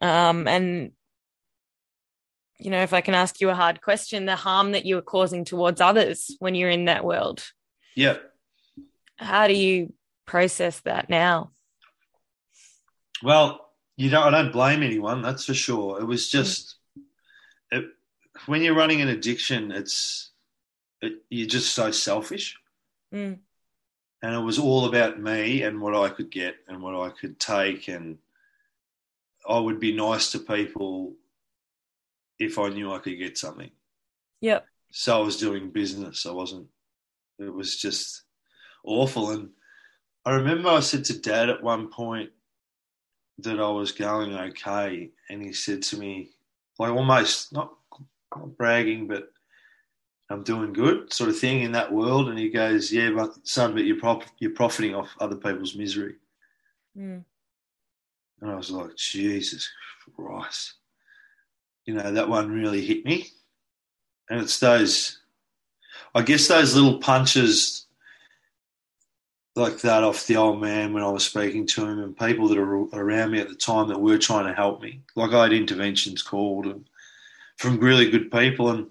[0.00, 0.92] Um, and,
[2.58, 5.02] you know, if I can ask you a hard question, the harm that you were
[5.02, 7.44] causing towards others when you're in that world.
[7.94, 8.16] Yeah.
[9.16, 9.92] How do you
[10.26, 11.50] process that now?
[13.22, 13.60] Well,
[13.96, 14.22] you don't.
[14.22, 15.22] I don't blame anyone.
[15.22, 16.00] That's for sure.
[16.00, 16.76] It was just
[17.70, 17.84] it,
[18.46, 20.32] when you're running an addiction, it's
[21.00, 22.56] it, you're just so selfish,
[23.12, 23.38] Mm.
[24.24, 27.38] And it was all about me and what I could get and what I could
[27.38, 28.16] take, and
[29.46, 31.12] I would be nice to people
[32.38, 33.70] if I knew I could get something.
[34.40, 34.66] Yep.
[34.92, 36.24] So I was doing business.
[36.24, 36.68] I wasn't.
[37.38, 38.22] It was just
[38.82, 39.50] awful, and
[40.24, 42.30] I remember I said to Dad at one point
[43.40, 46.30] that I was going okay, and he said to me,
[46.78, 47.74] like almost not,
[48.34, 49.33] not bragging, but
[50.30, 52.28] I'm doing good, sort of thing in that world.
[52.28, 56.16] And he goes, "Yeah, but son, but you're prof- you're profiting off other people's misery."
[56.96, 57.24] Mm.
[58.40, 59.70] And I was like, Jesus
[60.16, 60.74] Christ,
[61.86, 63.28] you know that one really hit me.
[64.28, 65.18] And it's those,
[66.14, 67.86] I guess, those little punches
[69.56, 72.58] like that off the old man when I was speaking to him, and people that
[72.58, 75.00] are around me at the time that were trying to help me.
[75.14, 76.88] Like I had interventions called and
[77.56, 78.88] from really good people, and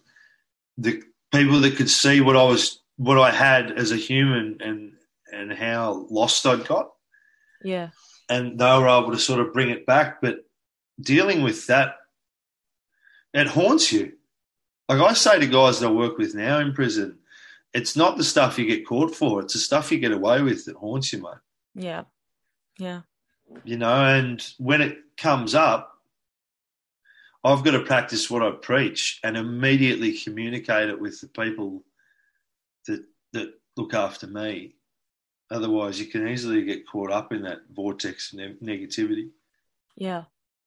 [0.78, 4.94] the people that could see what I was, what I had as a human, and
[5.32, 6.92] and how lost I'd got,
[7.64, 7.90] Yeah.
[8.30, 10.22] and they were able to sort of bring it back.
[10.22, 10.46] But
[11.02, 11.96] dealing with that,
[13.34, 14.14] it haunts you.
[14.88, 17.18] Like I say to guys that I work with now in prison,
[17.74, 20.66] it's not the stuff you get caught for; it's the stuff you get away with
[20.66, 21.34] that haunts you, mate.
[21.76, 22.04] Yeah.
[22.78, 23.02] Yeah.
[23.64, 25.93] you know, and when it comes up,
[27.44, 31.84] I've got to practice what I preach and immediately communicate it with the people
[32.88, 33.04] that
[33.34, 34.76] that look after me.
[35.52, 39.30] Otherwise, you can easily get caught up in that vortex of ne- negativity.
[39.96, 40.24] Yeah.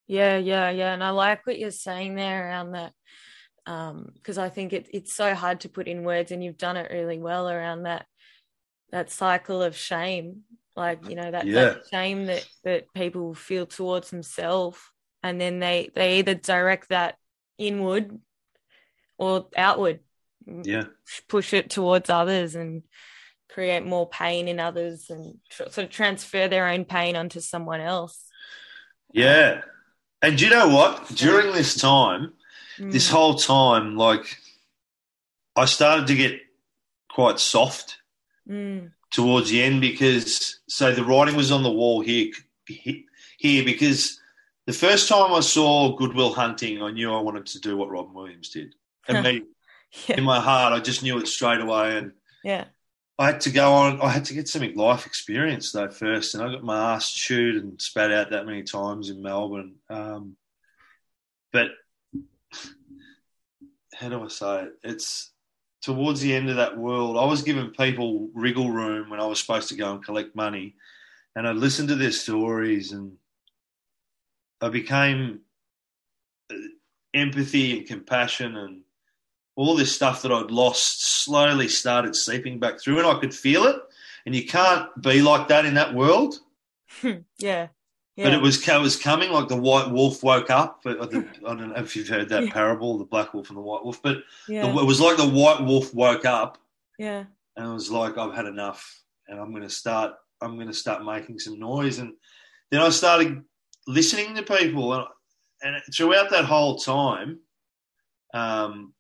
[0.07, 0.93] Yeah, yeah, yeah.
[0.93, 2.93] And I like what you're saying there around that.
[3.67, 6.77] Um, because I think it, it's so hard to put in words and you've done
[6.77, 8.07] it really well around that
[8.93, 10.43] that cycle of shame.
[10.77, 11.65] Like, you know, that, Yeah.
[11.65, 14.79] that shame that that people feel towards themselves
[15.27, 17.17] and then they they either direct that
[17.59, 18.19] inward
[19.19, 20.01] or outward.
[20.47, 20.85] Yeah,
[21.29, 22.83] Push it towards others and
[23.51, 27.81] create more pain in others and tr- sort of transfer their own pain onto someone
[27.81, 28.23] else.
[29.13, 29.63] yeah.
[30.23, 31.09] And you know what?
[31.15, 32.33] During this time,
[32.79, 33.13] this Mm.
[33.13, 34.39] whole time, like,
[35.55, 36.41] I started to get
[37.11, 37.99] quite soft
[38.49, 38.93] Mm.
[39.11, 42.31] towards the end because so the writing was on the wall here
[43.39, 44.21] here because
[44.67, 47.91] the first time I saw Good Will Hunting, I knew I wanted to do what
[47.91, 48.75] Robin Williams did.
[49.09, 49.43] And me,
[50.09, 51.97] in my heart, I just knew it straight away.
[51.97, 52.65] And Yeah.
[53.19, 54.01] I had to go on.
[54.03, 57.63] I had to get some life experience though first, and I got my ass chewed
[57.63, 59.77] and spat out that many times in Melbourne.
[59.89, 60.37] Um,
[61.53, 61.69] but
[63.95, 64.73] how do I say it?
[64.83, 65.33] It's
[65.83, 67.17] towards the end of that world.
[67.17, 70.75] I was giving people wriggle room when I was supposed to go and collect money,
[71.37, 73.13] and I listened to their stories, and
[74.61, 75.41] I became
[76.51, 76.57] uh,
[77.15, 78.83] empathy and compassion and
[79.57, 83.65] all this stuff that I'd lost slowly started seeping back through, and I could feel
[83.65, 83.77] it.
[84.27, 86.41] And you can't be like that in that world.
[87.03, 87.69] yeah.
[88.17, 88.25] Yeah.
[88.25, 90.81] But it was it was coming like the white wolf woke up.
[90.83, 92.53] But I don't I don't know if you've heard that Yeah.
[92.53, 94.01] parable, the black wolf and the white wolf.
[94.03, 94.63] But yeah.
[94.63, 96.59] the, it was like the white wolf woke up
[96.99, 97.25] yeah.
[97.57, 100.15] and it was like I've had enough, and I'm going to start.
[100.41, 102.15] I'm going to start making some noise, and
[102.71, 103.43] then I started
[103.87, 105.07] listening to people, and,
[105.63, 107.41] and throughout that whole time,
[108.35, 108.93] um,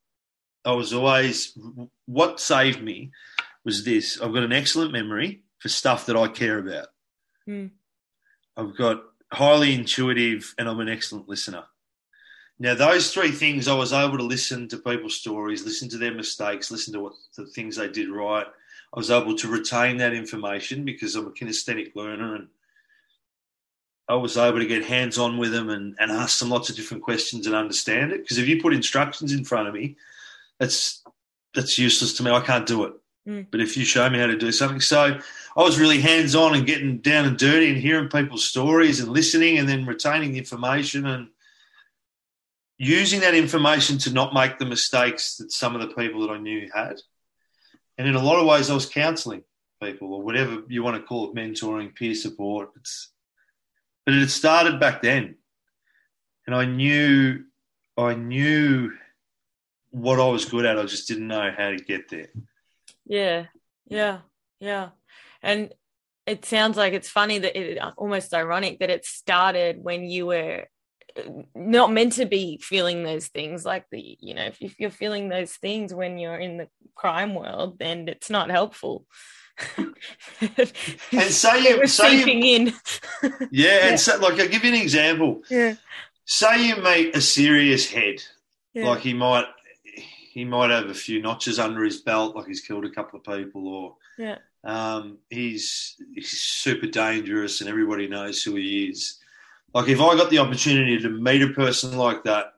[0.64, 1.56] I was always
[2.06, 3.12] what saved me
[3.64, 6.88] was this: I've got an excellent memory for stuff that I care about.
[7.48, 7.70] Mm.
[8.56, 11.64] I've got highly intuitive, and I'm an excellent listener.
[12.58, 16.14] Now, those three things, I was able to listen to people's stories, listen to their
[16.14, 18.46] mistakes, listen to what the things they did right.
[18.46, 22.48] I was able to retain that information because I'm a kinesthetic learner, and
[24.08, 26.76] I was able to get hands on with them and, and ask them lots of
[26.76, 28.22] different questions and understand it.
[28.22, 29.96] Because if you put instructions in front of me,
[30.58, 31.02] that's
[31.54, 32.30] that's useless to me.
[32.30, 32.92] I can't do it.
[33.26, 33.46] Mm.
[33.50, 35.18] But if you show me how to do something, so
[35.56, 39.10] I was really hands on and getting down and dirty and hearing people's stories and
[39.10, 41.28] listening and then retaining the information and
[42.78, 46.38] using that information to not make the mistakes that some of the people that I
[46.38, 47.00] knew had.
[47.98, 49.42] And in a lot of ways, I was counselling
[49.82, 52.70] people or whatever you want to call it, mentoring, peer support.
[52.76, 53.10] It's,
[54.06, 55.34] but it had started back then,
[56.46, 57.44] and I knew,
[57.98, 58.92] I knew
[59.90, 60.78] what I was good at.
[60.78, 62.28] I just didn't know how to get there.
[63.04, 63.46] Yeah,
[63.88, 64.20] yeah,
[64.60, 64.90] yeah.
[65.42, 65.72] And
[66.26, 70.66] it sounds like it's funny that it almost ironic that it started when you were
[71.54, 75.52] not meant to be feeling those things like the you know if you're feeling those
[75.52, 79.06] things when you're in the crime world then it's not helpful
[80.40, 82.66] and say you We're say you, in
[83.22, 83.86] yeah, Yeah.
[83.88, 85.42] and so, like I'll give you an example.
[85.50, 85.74] yeah
[86.24, 88.22] Say you meet a serious head,
[88.74, 89.46] yeah like he might
[90.32, 93.24] he might have a few notches under his belt, like he's killed a couple of
[93.24, 99.18] people, or yeah um, he's he's super dangerous, and everybody knows who he is.
[99.72, 102.54] Like if I got the opportunity to meet a person like that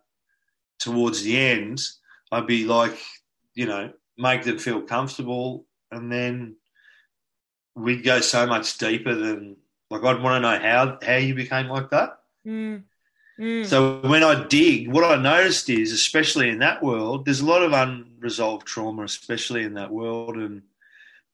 [0.78, 1.80] towards the end,
[2.32, 2.96] I'd be like,
[3.54, 6.56] you know, make them feel comfortable, and then
[7.78, 9.56] we'd go so much deeper than
[9.90, 12.18] like I'd want to know how how you became like that.
[12.46, 12.82] Mm.
[13.38, 13.66] Mm.
[13.66, 17.62] So when I dig, what I noticed is, especially in that world, there's a lot
[17.62, 20.36] of unresolved trauma, especially in that world.
[20.36, 20.62] And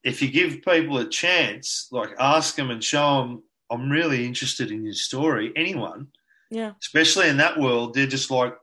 [0.03, 4.71] if you give people a chance, like ask them and show them, I'm really interested
[4.71, 5.53] in your story.
[5.57, 6.09] Anyone,
[6.51, 8.55] yeah especially in that world, they're just like,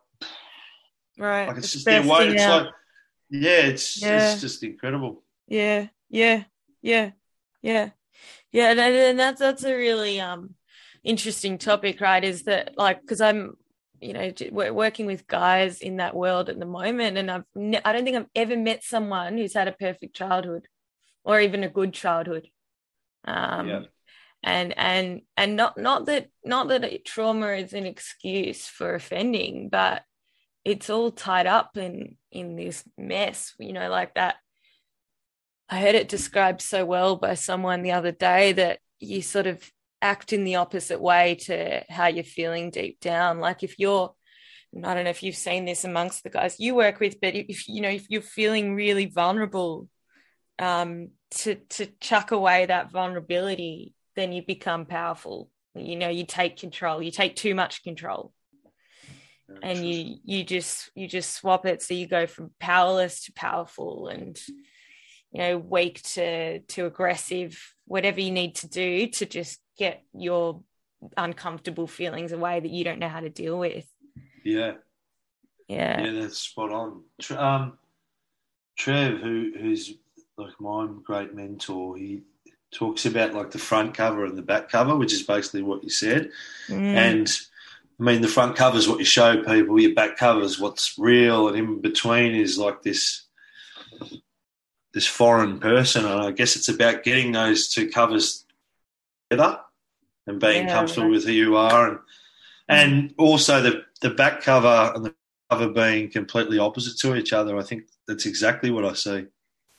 [1.18, 2.30] right like it's just their way.
[2.30, 2.66] It's out.
[2.66, 2.74] like,
[3.32, 4.32] yeah, it's Yeah.
[4.32, 5.24] it's just incredible.
[5.48, 6.44] Yeah, yeah,
[6.82, 7.12] yeah,
[7.62, 7.90] yeah,
[8.52, 8.72] yeah.
[8.72, 10.56] And, and that's that's a really um
[11.04, 12.24] interesting topic, right?
[12.24, 13.54] Is that like because I'm,
[14.00, 17.82] you know, we're working with guys in that world at the moment, and I've ne-
[17.84, 20.68] I don't think I've ever met someone who's had a perfect childhood,
[21.24, 22.48] or even a good childhood.
[23.26, 23.82] Um, Yeah.
[24.44, 30.04] and and and not not that not that trauma is an excuse for offending, but
[30.64, 34.36] it's all tied up in in this mess, you know, like that
[35.72, 39.64] I heard it described so well by someone the other day that you sort of
[40.02, 43.40] act in the opposite way to how you're feeling deep down.
[43.40, 44.14] Like if you're,
[44.84, 47.70] I don't know if you've seen this amongst the guys you work with, but if
[47.70, 49.88] you know if you're feeling really vulnerable,
[50.60, 55.50] um, to to chuck away that vulnerability, then you become powerful.
[55.74, 57.02] You know, you take control.
[57.02, 58.34] You take too much control
[59.64, 64.08] and you you just you just swap it so you go from powerless to powerful
[64.08, 64.40] and
[65.32, 70.62] you know weak to to aggressive whatever you need to do to just get your
[71.18, 73.88] uncomfortable feelings away that you don't know how to deal with
[74.44, 74.74] yeah.
[75.68, 77.04] yeah Yeah, that's spot on.
[77.38, 77.78] Um,
[78.78, 79.94] Trev, who who's
[80.38, 82.22] like my great mentor, he
[82.72, 85.90] talks about like the front cover and the back cover, which is basically what you
[85.90, 86.32] said.
[86.68, 87.30] Mm, And
[88.00, 89.80] I mean, the front cover is what you show people.
[89.80, 93.24] Your back cover is what's real, and in between is like this
[94.94, 96.06] this foreign person.
[96.06, 98.46] And I guess it's about getting those two covers
[99.30, 99.60] together
[100.28, 101.12] and being Yeah, comfortable right.
[101.16, 102.00] with who you are, and
[102.70, 105.16] and also the the back cover and the
[105.50, 107.58] cover being completely opposite to each other.
[107.58, 109.26] I think that's exactly what I see,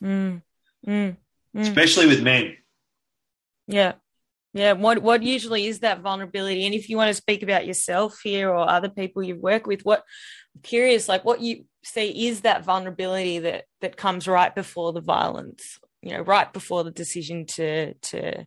[0.02, 0.42] mm,
[0.86, 1.16] mm,
[1.56, 1.60] mm.
[1.60, 2.56] especially with men.
[3.68, 3.92] yeah
[4.54, 8.20] yeah what what usually is that vulnerability and if you want to speak about yourself
[8.22, 10.04] here or other people you've worked with what
[10.54, 15.00] I'm curious like what you see is that vulnerability that that comes right before the
[15.00, 18.46] violence you know right before the decision to to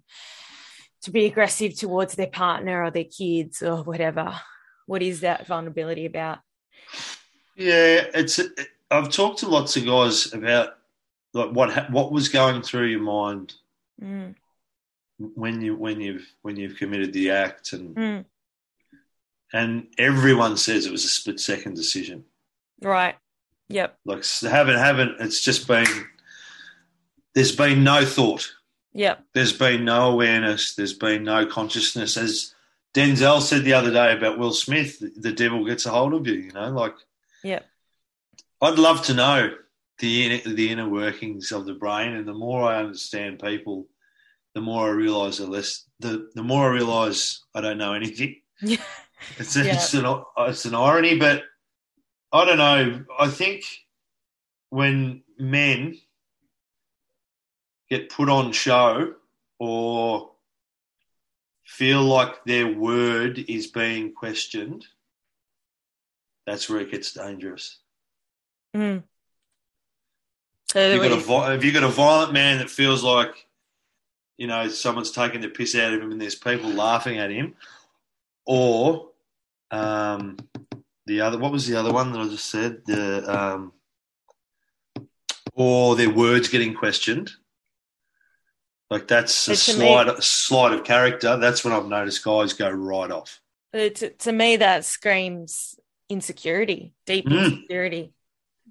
[1.01, 4.39] to be aggressive towards their partner or their kids or whatever
[4.85, 6.39] what is that vulnerability about
[7.55, 8.39] Yeah, it's.
[8.91, 10.77] I've talked to lots of guys about
[11.33, 13.53] like what what was going through your mind
[14.01, 14.35] mm,
[15.17, 18.25] when you when you've when you've committed the act, and mm,
[19.53, 22.25] and everyone says it was a split second decision.
[22.81, 23.15] right
[23.69, 25.15] yep Like haven't haven't.
[25.19, 25.87] It's just been.
[27.33, 28.51] There's been no thought.
[28.93, 30.75] yep There's been no awareness.
[30.75, 32.17] There's been no consciousness.
[32.17, 32.53] As
[32.93, 36.35] Denzel said the other day about Will Smith, the devil gets a hold of you.
[36.35, 36.95] You know, like
[37.43, 37.65] yep
[38.61, 39.51] I'd love to know
[39.99, 43.87] the inner, the inner workings of the brain, and the more I understand people,
[44.53, 48.41] the more I realise the less the the more I realise I don't know anything.
[48.61, 48.77] Yeah.
[49.37, 49.73] It's Yeah.
[49.73, 50.05] it's an
[50.37, 51.43] it's an irony, but
[52.35, 53.05] I don't know.
[53.17, 53.63] I think
[54.69, 55.97] when men
[57.89, 59.13] get put on show
[59.57, 60.31] or
[61.63, 64.85] feel like their word is being questioned,
[66.45, 67.79] that's where it gets dangerous.
[68.75, 69.01] mm.
[70.75, 73.47] If you've got, a, if you've got a violent man that feels like,
[74.35, 77.55] you know, someone's taking the piss out of him and there's people laughing at him,
[78.45, 79.11] or
[79.71, 80.35] um,
[81.05, 82.81] the other, what was the other one that I just said?
[82.85, 83.71] The um,
[85.53, 87.31] or their words getting questioned.
[88.89, 91.37] Like that's a So to me- slide, slide of character.
[91.37, 93.41] That's when I've noticed guys go right off.
[93.73, 95.77] To, to me, that screams
[96.09, 97.43] insecurity, deep Mm.
[97.45, 98.13] insecurity,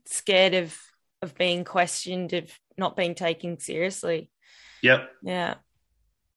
[0.07, 0.79] scared of
[1.23, 4.31] of being questioned, of not being taken seriously.
[4.83, 5.11] Yep.
[5.23, 5.55] Yeah,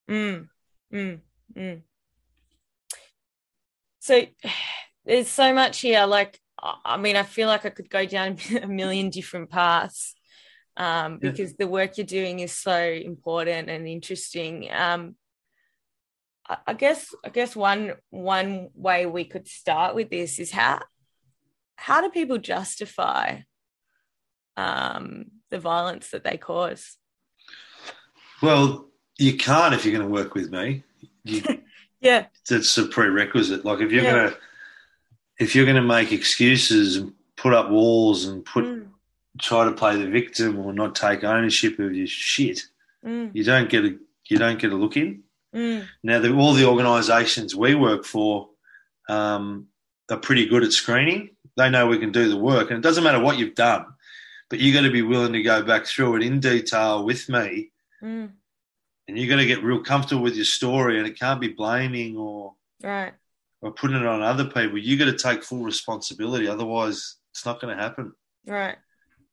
[0.10, 0.48] Mm,
[0.94, 1.20] mm,
[1.54, 1.82] mm.
[4.00, 4.22] So
[5.08, 6.06] there's so much here.
[6.06, 10.14] Like, I mean, I feel like I could go down a million different paths
[10.76, 11.32] um, Yeah.
[11.32, 14.68] because the work you're doing is so important and interesting.
[14.72, 15.16] Um,
[16.48, 20.82] I, I guess, I guess one one way we could start with this is how
[21.78, 23.40] how do people justify
[24.58, 26.98] um, the violence that they cause?
[28.42, 30.84] Well, you can't if you're going to work with me.
[31.24, 31.44] You,
[32.00, 33.66] Yeah, that's a prerequisite.
[33.66, 34.14] Like if you're Yeah.
[34.14, 34.38] going to
[35.40, 38.88] if you're going to make excuses and put up walls and put Mm,
[39.40, 42.64] try to play the victim or not take ownership of your shit,
[43.06, 43.96] mm, you don't get a
[44.30, 45.24] you don't get a look in.
[45.56, 48.50] mm, Now, the, all the organisations we work for
[49.08, 49.68] um,
[50.10, 51.30] are pretty good at screening.
[51.56, 53.86] They know we can do the work, and it doesn't matter what you've done,
[54.50, 57.72] but you've got to be willing to go back through it in detail with me,
[58.02, 58.30] mm.
[59.08, 62.18] and you got to get real comfortable with your story, and it can't be blaming
[62.18, 63.14] or Right.
[63.62, 64.78] Or putting it on other people.
[64.78, 68.14] You got to take full responsibility, otherwise, it's not going to happen.
[68.46, 68.78] Right.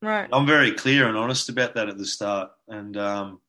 [0.03, 0.29] Right.
[0.33, 3.41] I'm very clear and honest about that at the start, and um,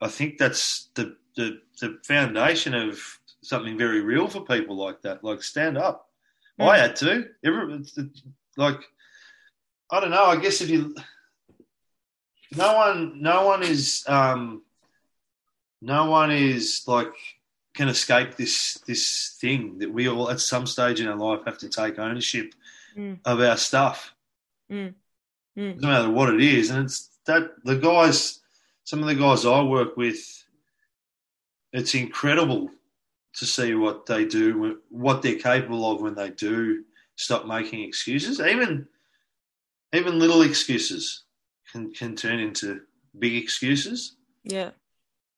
[0.00, 2.98] I think that's the, the the foundation of
[3.42, 5.22] something very real for people like that.
[5.22, 6.08] Like stand up.
[6.58, 6.68] Mm.
[6.68, 7.26] I had to.
[7.44, 7.84] Every,
[8.56, 8.80] like
[9.90, 10.24] I don't know.
[10.24, 10.94] I guess if you
[12.56, 14.62] no one no one is um,
[15.82, 17.12] no one is like
[17.74, 21.58] can escape this this thing that we all at some stage in our life have
[21.58, 22.54] to take ownership
[22.96, 23.20] Mm.
[23.24, 24.14] of our stuff
[24.70, 24.94] Mm.
[25.56, 25.74] Mm.
[25.76, 26.68] doesn't matter what it is.
[26.70, 28.40] And it's that the guys,
[28.84, 30.44] some of the guys I work with,
[31.72, 32.70] it's incredible
[33.38, 36.84] to see what they do, what they're capable of when they do
[37.16, 38.40] stop making excuses.
[38.40, 38.86] Even
[39.94, 41.24] even little excuses
[41.70, 42.82] can can turn into
[43.18, 44.16] big excuses.
[44.44, 44.70] Yeah.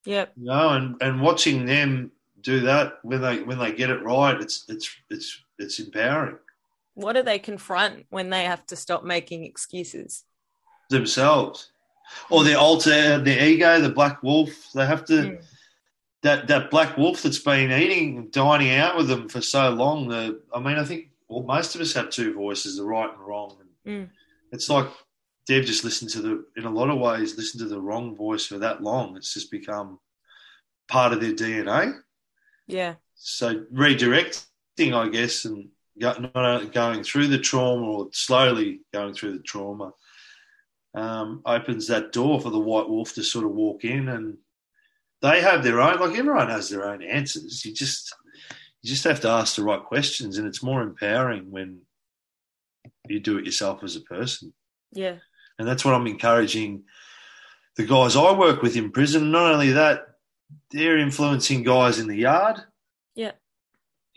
[0.07, 0.33] Yep.
[0.37, 2.11] You know, and, and watching them
[2.45, 6.39] do that when they when they get it right, it's it's it's it's empowering
[6.95, 10.25] What do they confront when they have to stop making excuses?
[10.91, 11.71] themselves.
[12.31, 15.45] Or their alter their ego, the black wolf, they have to Mm.
[16.23, 20.09] that that black wolf that's been eating, dining out with them for so long.
[20.09, 23.27] The I mean, I think well, most of us have two voices, the right and
[23.27, 23.57] wrong.
[23.87, 24.11] Mm.
[24.53, 24.87] It's like
[25.49, 28.47] they've just listened to the, in a lot of ways, listened to the wrong voice
[28.47, 29.17] for that long.
[29.17, 29.99] It's just become
[30.89, 31.99] part of their DNA.
[32.67, 32.95] Yeah.
[33.15, 39.33] So redirecting, I guess, and not only going through the trauma or slowly going through
[39.33, 39.93] the trauma,
[40.95, 44.39] um, opens that door for the white wolf to sort of walk in, and
[45.23, 45.99] they have their own.
[45.99, 47.65] Like everyone has their own answers.
[47.65, 48.15] You just
[48.83, 51.81] you just have to ask the right questions, and it's more empowering when
[53.09, 54.53] you do it yourself as a person.
[54.93, 55.17] Yeah.
[55.59, 56.85] And that's what I'm encouraging
[57.77, 59.31] the guys I work with in prison.
[59.31, 60.07] Not only that,
[60.71, 62.61] they're influencing guys in the yard.
[63.15, 63.33] Yeah.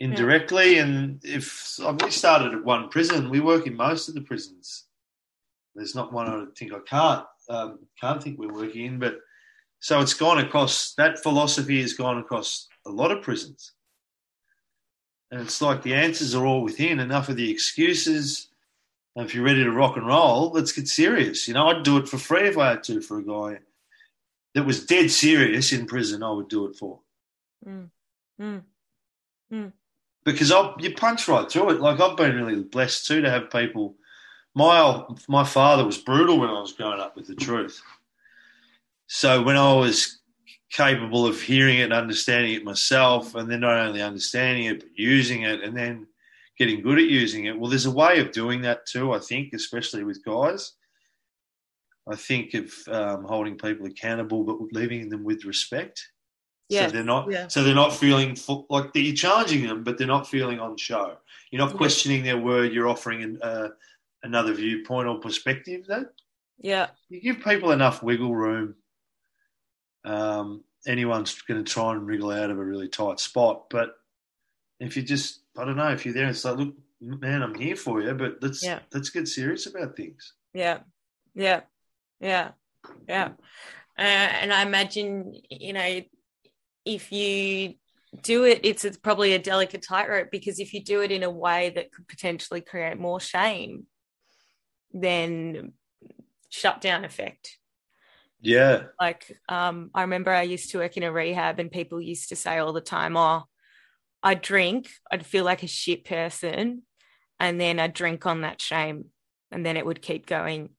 [0.00, 0.78] Indirectly.
[0.78, 4.84] And if we started at one prison, we work in most of the prisons.
[5.74, 9.20] There's not one I think I can't um, can't think we're working in, but
[9.80, 13.72] so it's gone across that philosophy has gone across a lot of prisons.
[15.30, 18.48] And it's like the answers are all within, enough of the excuses.
[19.14, 21.46] And if you're ready to rock and roll, let's get serious.
[21.46, 23.60] You know, I'd do it for free if I had to for a guy
[24.54, 26.22] that was dead serious in prison.
[26.22, 27.00] I would do it for
[27.66, 27.90] Mm.
[28.40, 29.72] Mm.
[30.24, 31.80] because I you punch right through it.
[31.80, 33.96] Like I've been really blessed too to have people.
[34.54, 37.82] My my father was brutal when I was growing up with the truth.
[39.08, 40.20] So when I was
[40.70, 44.90] capable of hearing it and understanding it myself, and then not only understanding it but
[44.94, 46.06] using it, and then
[46.58, 47.58] getting good at using it.
[47.58, 49.12] Well, there's a way of doing that too.
[49.12, 50.72] I think, especially with guys.
[52.10, 56.08] I think of um, holding people accountable, but leaving them with respect.
[56.68, 57.30] Yes, So they're not.
[57.30, 57.48] yeah.
[57.48, 61.16] So they're not feeling full, like you're challenging them, but they're not feeling on show.
[61.50, 62.72] You're not questioning their word.
[62.72, 63.68] You're offering an, uh,
[64.22, 65.86] another viewpoint or perspective.
[65.86, 66.12] That
[66.58, 66.88] Yeah.
[67.08, 68.74] you give people enough wiggle room.
[70.04, 73.94] Um, anyone's going to try and wriggle out of a really tight spot, but
[74.80, 77.54] if you just, I don't know, if you're there and it's like, look, man, I'm
[77.54, 78.80] here for you, but let's Yeah.
[78.92, 80.34] let's get serious about things.
[80.54, 80.80] Yeah.
[81.34, 81.62] Yeah.
[82.20, 82.50] Yeah.
[83.08, 83.30] Yeah.
[83.98, 86.00] Uh, and I imagine, you know,
[86.84, 87.74] if you
[88.22, 91.30] do it, it's, it's probably a delicate tightrope because if you do it in a
[91.30, 93.86] way that could potentially create more shame,
[94.92, 95.72] then
[96.48, 97.58] shutdown effect.
[98.40, 102.28] Yeah, Like, um, I remember I used to work in a rehab and people used
[102.28, 103.42] to say all the time, oh,
[104.22, 106.82] I'd drink, I'd feel like a shit person,
[107.40, 109.06] and then I'd drink on that shame,
[109.50, 110.70] and then it would keep going.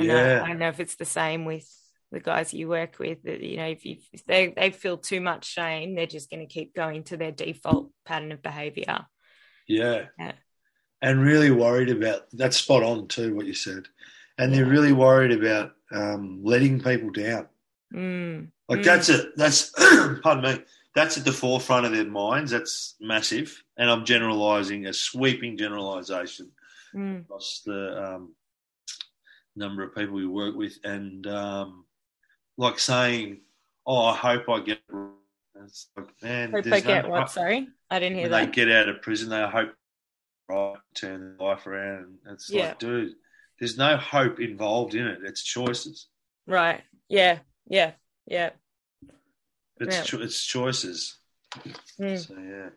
[0.00, 0.42] And, yeah.
[0.44, 1.66] I don't know if it's the same with
[2.10, 5.20] the guys you work with that you know if, you, if they they feel too
[5.20, 9.06] much shame they're just going to keep going to their default pattern of behavior
[9.66, 10.06] Yeah.
[10.18, 10.32] Yeah.
[11.02, 13.84] And really worried about that's spot on too, what you said.
[14.38, 17.46] And they're really worried about um, letting people down.
[17.94, 18.48] mm.
[18.68, 18.84] Like Mm.
[18.84, 19.36] that's it.
[19.36, 19.70] That's
[20.22, 20.64] pardon me.
[20.94, 22.50] That's at the forefront of their minds.
[22.50, 23.62] That's massive.
[23.76, 26.50] And I'm generalising a sweeping generalisation
[26.94, 27.20] Mm.
[27.20, 28.34] across the um,
[29.58, 31.84] number of people we work with, and um,
[32.56, 33.40] like saying,
[33.86, 34.80] "Oh, I hope I get."
[35.64, 38.70] It's like, man, Hope I get no- what sorry i didn't hear when they get
[38.70, 39.74] out of prison, they hope
[40.48, 42.18] right turn their life around.
[42.26, 42.68] It's Yeah.
[42.68, 43.14] like, dude,
[43.58, 45.18] there's no hope involved in it.
[45.24, 46.06] It's choices.
[46.46, 47.92] right yeah yeah
[48.26, 48.50] yeah
[49.80, 50.02] It's Yeah.
[50.04, 51.18] cho- it's choices.
[51.98, 52.18] Mm.
[52.26, 52.70] So yeah.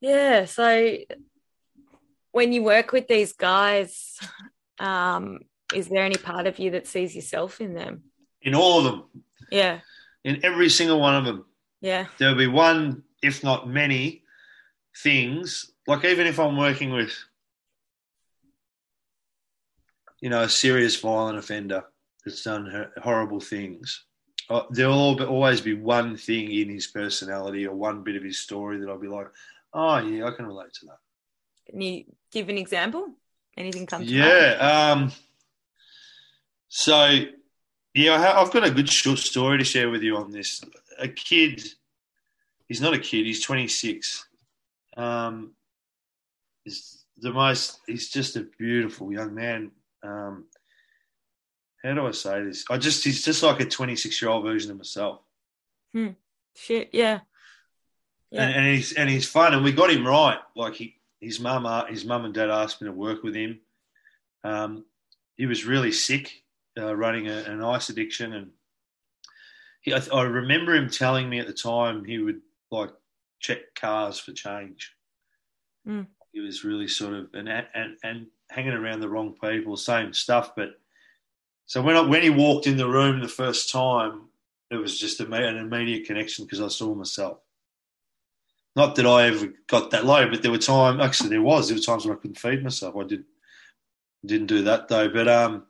[0.00, 0.44] Yeah.
[0.44, 0.96] So
[2.32, 4.18] when you work with these guys,
[4.80, 5.40] um,
[5.74, 8.04] is there any part of you that sees yourself in them?
[8.42, 9.80] In all of them, Yeah.
[10.24, 11.44] in every single one of them,
[11.80, 12.06] Yeah.
[12.18, 14.24] there'll be one, if not many,
[14.96, 15.70] things.
[15.86, 17.12] Like even if I'm working with,
[20.20, 21.84] you know, a serious violent offender
[22.24, 24.04] that's done horrible things,
[24.50, 28.78] uh, there'll always be one thing in his personality or one bit of his story
[28.78, 29.28] that I'll be like,
[29.74, 30.98] oh yeah, I can relate to that.
[31.70, 33.14] Can you give an example?
[33.58, 34.02] Anything come?
[34.04, 34.92] Yeah.
[34.94, 35.12] Um,
[36.68, 37.18] so,
[37.92, 40.62] yeah, I've got a good short story to share with you on this.
[40.98, 41.62] A kid,
[42.68, 44.26] he's not a kid, he's 26.
[44.96, 45.52] Um,
[46.64, 49.72] he's the most, he's just a beautiful young man.
[50.04, 50.44] Um,
[51.82, 52.64] how do I say this?
[52.70, 55.20] I just, he's just like a 26 year old version of myself.
[56.54, 56.90] Shit.
[56.92, 57.20] Yeah.
[58.30, 58.42] Yeah.
[58.42, 60.38] and, and he's and he's fun, and we got him right.
[60.54, 63.60] Like he, his mum, uh, his mum and dad asked me to work with him.
[64.44, 64.84] Um,
[65.36, 66.42] he was really sick,
[66.78, 68.50] uh, running a, an ice addiction, and
[69.80, 72.40] he, I, I remember him telling me at the time he would
[72.70, 72.90] like
[73.40, 74.94] check cars for change.
[75.86, 76.06] Mm.
[76.32, 80.54] He was really sort of and and and hanging around the wrong people, same stuff.
[80.56, 80.70] But
[81.66, 84.28] so when I, when he walked in the room the first time,
[84.70, 87.38] it was just an immediate connection because I saw myself.
[88.78, 91.00] Not that I ever got that low, but there were times.
[91.02, 91.66] Actually, there was.
[91.66, 92.94] There were times when I couldn't feed myself.
[92.94, 93.24] I did
[94.24, 95.08] didn't do that though.
[95.08, 95.64] But um,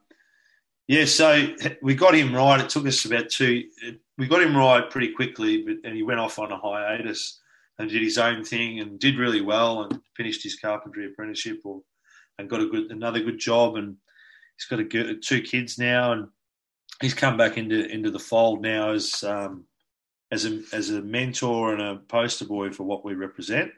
[0.88, 1.06] yeah.
[1.06, 2.60] So we got him right.
[2.60, 3.64] It took us about two.
[4.18, 7.40] We got him right pretty quickly, but and he went off on a hiatus
[7.78, 11.80] and did his own thing and did really well and finished his carpentry apprenticeship or
[12.38, 13.96] and got a good another good job and
[14.58, 16.28] he's got a good, two kids now and
[17.00, 19.64] he's come back into into the fold now as um,
[20.30, 23.72] as a as a mentor and a poster boy for what we represent.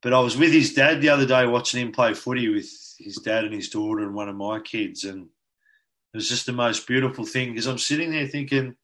[0.00, 3.16] But I was with his dad the other day watching him play footy with his
[3.16, 6.86] dad and his daughter and one of my kids, and it was just the most
[6.86, 8.76] beautiful thing because I'm sitting there thinking,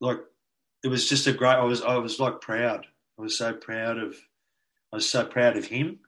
[0.00, 0.18] like,
[0.84, 1.54] it was just a great.
[1.54, 2.86] I was I was like proud.
[3.18, 4.14] I was so proud of.
[4.92, 6.00] I was so proud of him.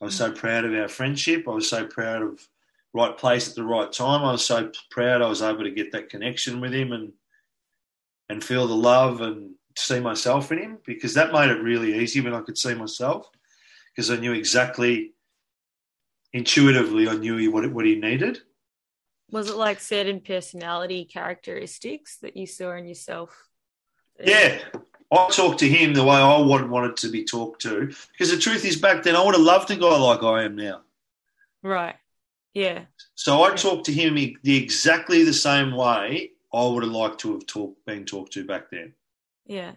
[0.00, 1.48] I was so proud of our friendship.
[1.48, 2.48] I was so proud of
[2.94, 4.22] right place at the right time.
[4.22, 7.12] I was so proud I was able to get that connection with him and
[8.28, 12.20] and feel the love and see myself in him because that made it really easy
[12.20, 13.28] when I could see myself
[13.94, 15.12] because I knew exactly
[16.32, 18.40] intuitively I knew he, what what he needed.
[19.30, 23.48] Was it like certain personality characteristics that you saw in yourself?
[24.18, 24.58] Yeah.
[25.10, 28.38] I talked to him the way I wanted, wanted to be talked to because the
[28.38, 30.82] truth is back then I would have loved a guy like I am now.
[31.62, 31.96] Right.
[32.52, 32.84] Yeah.
[33.14, 37.32] So I talked to him the exactly the same way I would have liked to
[37.32, 38.94] have talked, been talked to back then.
[39.46, 39.72] Yeah.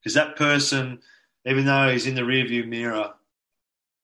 [0.00, 1.00] Because that person,
[1.44, 3.14] even though he's in the rearview mirror,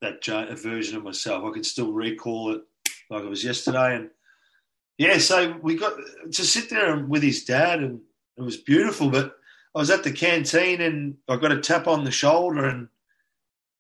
[0.00, 0.24] that
[0.60, 2.62] version of myself, I can still recall it
[3.08, 3.94] like it was yesterday.
[3.94, 4.10] And
[4.98, 5.94] yeah, so we got
[6.32, 8.00] to sit there with his dad, and
[8.36, 9.10] it was beautiful.
[9.10, 9.36] But
[9.74, 12.88] I was at the canteen, and I got a tap on the shoulder, and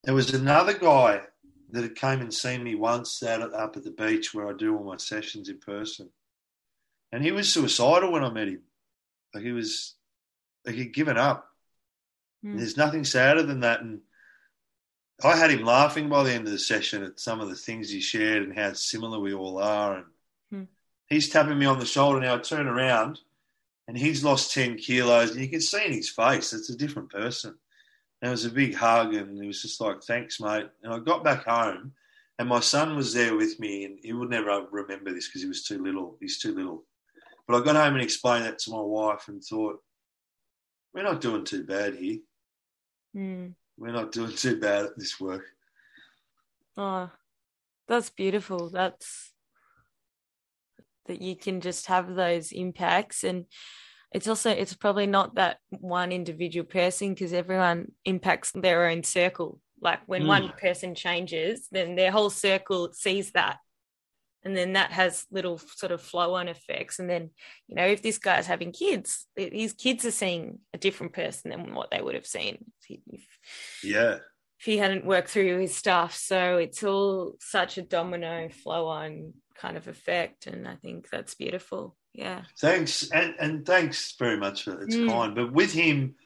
[0.04, 1.22] there was another guy
[1.70, 4.76] that had came and seen me once out up at the beach where I do
[4.76, 6.08] all my sessions in person,
[7.12, 8.62] and he was suicidal when I met him.
[9.34, 9.94] Like he was,
[10.66, 11.48] like he'd given up.
[12.44, 12.58] Mm.
[12.58, 14.00] There's nothing sadder than that, and
[15.22, 17.90] I had him laughing by the end of the session at some of the things
[17.90, 19.98] he shared and how similar we all are.
[19.98, 20.06] And
[20.50, 20.64] Hmm.
[21.06, 22.34] he's tapping me on the shoulder now.
[22.34, 23.20] I turn around,
[23.88, 27.10] and he's lost ten kilos, and you can see in his face it's a different
[27.10, 27.58] person.
[28.20, 30.98] And it was a big hug, and he was just like, "Thanks, mate." And I
[30.98, 31.94] got back home,
[32.38, 35.48] and my son was there with me, and he would never remember this because he
[35.48, 36.16] was too little.
[36.20, 36.84] He's too little.
[37.46, 39.82] But I got home and explained that to my wife, and thought,
[40.94, 42.20] "We're not doing too bad here.
[43.16, 43.54] Mm.
[43.76, 45.44] We're not doing too bad at this work."
[46.76, 47.10] Oh,
[47.88, 48.70] that's beautiful.
[48.70, 49.32] That's
[51.06, 53.46] that you can just have those impacts and
[54.12, 59.60] it's also it's probably not that one individual person because everyone impacts their own circle
[59.80, 60.28] like when mm.
[60.28, 63.58] one person changes then their whole circle sees that
[64.44, 66.98] and then that has little sort of flow on effects.
[66.98, 67.30] And then
[67.68, 71.74] you know if this guy's having kids his kids are seeing a different person than
[71.74, 73.26] what they would have seen if,
[73.82, 74.16] yeah.
[74.58, 76.14] if he hadn't worked through his stuff.
[76.14, 81.34] So it's all such a domino flow on kind of effect and i think that's
[81.34, 81.96] beautiful.
[82.14, 82.42] Yeah.
[82.60, 85.08] Thanks and and thanks very much for it's mm.
[85.08, 85.34] kind.
[85.34, 86.16] But with him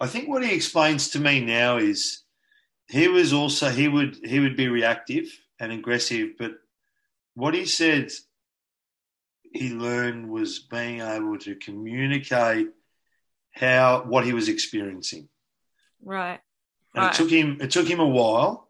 [0.00, 2.24] i think what he explains to me now is
[2.88, 5.26] he was also he would he would be reactive
[5.60, 6.52] and aggressive but
[7.38, 8.10] what he said
[9.52, 12.66] he learned was being able to communicate
[13.52, 15.28] how what he was experiencing.
[16.02, 16.40] Right.
[16.96, 17.14] And right.
[17.14, 18.68] it took him it took him a while,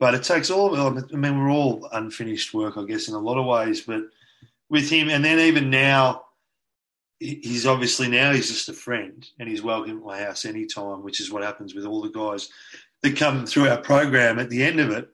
[0.00, 0.74] but it takes all.
[0.74, 3.82] I mean, we're all unfinished work, I guess, in a lot of ways.
[3.82, 4.04] But
[4.70, 6.24] with him, and then even now,
[7.18, 11.20] he's obviously now he's just a friend, and he's welcome at my house anytime, which
[11.20, 12.48] is what happens with all the guys
[13.02, 14.38] that come through our program.
[14.38, 15.12] At the end of it,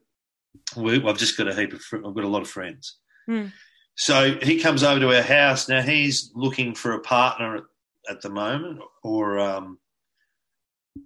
[0.77, 2.97] we, I've just got a heap of, I've got a lot of friends.
[3.29, 3.53] Mm.
[3.97, 5.69] So he comes over to our house.
[5.69, 7.63] Now he's looking for a partner at,
[8.11, 9.79] at the moment, or um,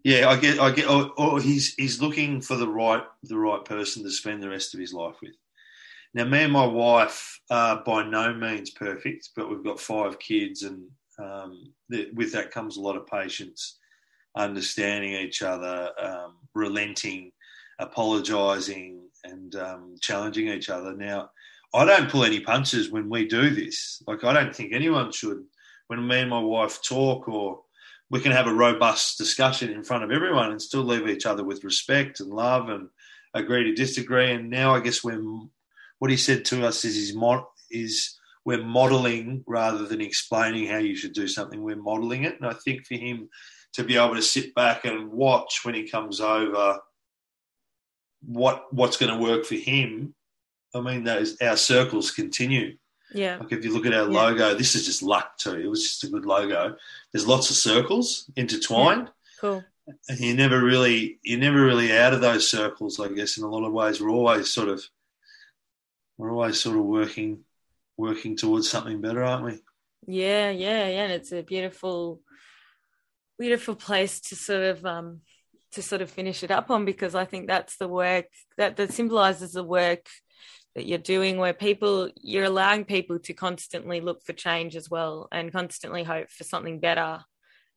[0.05, 3.65] yeah, I get, I get, or, or, he's he's looking for the right the right
[3.65, 5.35] person to spend the rest of his life with.
[6.15, 10.63] Now, me and my wife are by no means perfect, but we've got five kids,
[10.63, 10.89] and
[11.19, 11.73] um,
[12.15, 13.79] with that comes a lot of patience,
[14.37, 17.33] understanding each other, um, relenting,
[17.79, 20.95] apologising, and um, challenging each other.
[20.95, 21.31] Now,
[21.75, 24.03] I don't pull any punches when we do this.
[24.07, 25.45] Like, I don't think anyone should.
[25.89, 27.61] When me and my wife talk, or
[28.11, 31.45] we can have a robust discussion in front of everyone and still leave each other
[31.45, 32.89] with respect and love and
[33.35, 34.33] agree to disagree.
[34.33, 35.51] And now, I guess when
[35.99, 37.17] what he said to us is he's
[37.71, 41.63] is we're modelling rather than explaining how you should do something.
[41.63, 43.29] We're modelling it, and I think for him
[43.75, 46.81] to be able to sit back and watch when he comes over
[48.25, 50.15] what what's going to work for him.
[50.75, 52.77] I mean, those our circles continue.
[53.13, 53.39] Yeah.
[53.39, 54.23] Like if you look at our yeah.
[54.23, 55.55] logo, this is just luck too.
[55.55, 56.77] It was just a good logo.
[57.13, 59.07] There's lots of circles intertwined.
[59.07, 59.13] Yeah.
[59.41, 59.65] Cool.
[60.09, 63.49] And you never really you're never really out of those circles, I guess, in a
[63.49, 64.01] lot of ways.
[64.01, 64.85] We're always sort of
[66.19, 67.45] we're always sort of working
[67.97, 69.61] working towards something better, aren't we?
[70.07, 71.05] Yeah, yeah, yeah.
[71.05, 72.21] And it's a beautiful
[73.39, 75.21] beautiful place to sort of um
[75.73, 78.93] to sort of finish it up on because I think that's the work that that
[78.93, 80.07] symbolizes the work
[80.75, 85.29] that you're doing where people you're allowing people to constantly look for change as well
[85.33, 87.21] and constantly hope for something better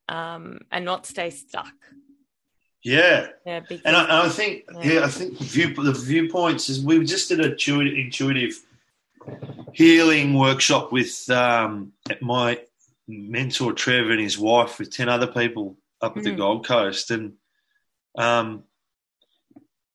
[0.07, 1.73] um, and not stay stuck
[2.83, 4.93] yeah yeah because, and I, I think yeah.
[4.93, 5.03] yeah.
[5.03, 8.59] i think view, the viewpoints is we just did a intuitive
[9.73, 12.59] healing workshop with um, my
[13.07, 16.25] mentor trevor and his wife with 10 other people up at mm.
[16.25, 17.33] the gold coast and
[18.17, 18.63] um,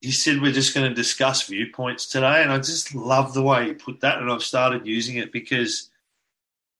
[0.01, 3.67] he said we're just going to discuss viewpoints today, and I just love the way
[3.67, 5.89] he put that, and I've started using it because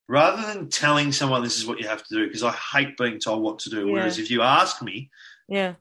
[0.07, 3.19] rather than telling someone this is what you have to do, because I hate being
[3.19, 3.87] told what to do.
[3.87, 3.93] Yeah.
[3.93, 5.09] Whereas if you ask me,
[5.47, 5.73] yeah,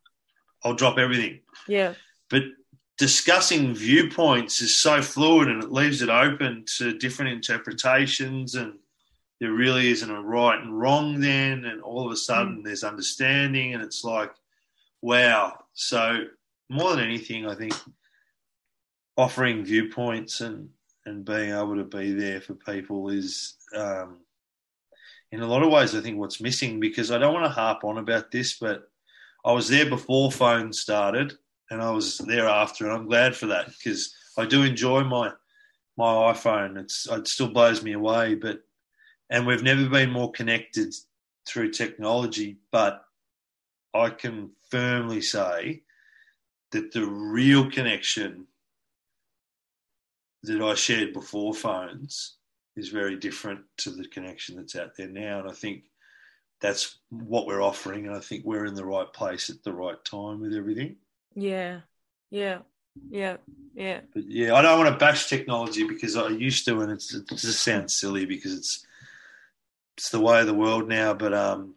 [0.64, 1.40] I'll drop everything.
[1.68, 1.94] Yeah,
[2.30, 2.42] but
[2.98, 8.78] discussing viewpoints is so fluid and it leaves it open to different interpretations and
[9.38, 12.64] there really isn't a right and wrong then and all of a sudden mm.
[12.64, 14.32] there's understanding and it's like
[15.02, 15.58] wow.
[15.74, 16.24] So
[16.68, 17.74] more than anything, I think
[19.16, 20.68] offering viewpoints and
[21.06, 24.18] and being able to be there for people is um,
[25.30, 27.84] in a lot of ways I think what's missing because I don't want to harp
[27.84, 28.88] on about this, but
[29.44, 31.34] I was there before phones started
[31.70, 35.32] and I was there after, and I'm glad for that because I do enjoy my
[35.96, 36.78] my iPhone.
[36.78, 38.60] It's it still blows me away, but
[39.30, 40.94] and we've never been more connected
[41.46, 43.05] through technology, but
[44.00, 45.82] I can firmly say
[46.72, 48.46] that the real connection
[50.42, 52.36] that I shared before phones
[52.76, 55.40] is very different to the connection that's out there now.
[55.40, 55.84] And I think
[56.60, 58.06] that's what we're offering.
[58.06, 60.96] And I think we're in the right place at the right time with everything.
[61.34, 61.80] Yeah.
[62.30, 62.58] Yeah.
[63.10, 63.36] Yeah.
[63.74, 64.00] Yeah.
[64.14, 67.28] But yeah, I don't want to bash technology because I used to, and it's, it
[67.28, 68.86] just sounds silly because it's,
[69.96, 71.14] it's the way of the world now.
[71.14, 71.74] But, um,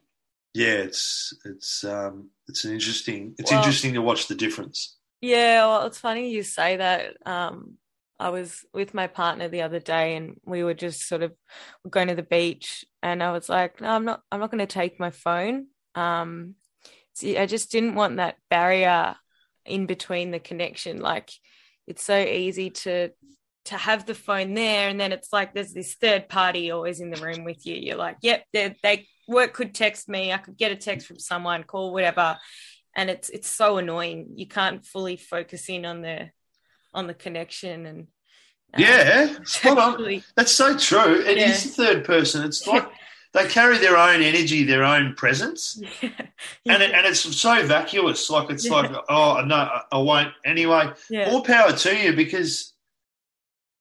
[0.60, 4.98] yeah, it's it's um, it's an interesting it's well, interesting to watch the difference.
[5.22, 7.16] Yeah, well, it's funny you say that.
[7.26, 7.78] Um,
[8.20, 11.32] I was with my partner the other day, and we were just sort of
[11.90, 14.22] going to the beach, and I was like, "No, I'm not.
[14.34, 16.56] I'm not going to take my phone." Um,
[17.14, 19.16] see, I just didn't want that barrier
[19.66, 21.00] in between the connection.
[21.00, 21.32] Like,
[21.88, 23.12] it's so easy to
[23.66, 27.12] to have the phone there and then it's like there's this third party always in
[27.12, 30.58] the room with you you're like yep they, they work could text me i could
[30.58, 32.38] get a text from someone call whatever
[32.96, 36.30] and it's it's so annoying you can't fully focus in on the
[36.94, 38.08] on the connection and
[38.74, 40.24] uh, yeah spot on.
[40.36, 41.50] that's so true It yeah.
[41.50, 42.90] is the third person it's like
[43.34, 46.10] they carry their own energy, their own presence, yeah.
[46.64, 46.74] Yeah.
[46.74, 48.30] and it, and it's so vacuous.
[48.30, 48.74] Like it's yeah.
[48.74, 50.34] like, oh no, I won't.
[50.44, 52.74] Anyway, more power to you because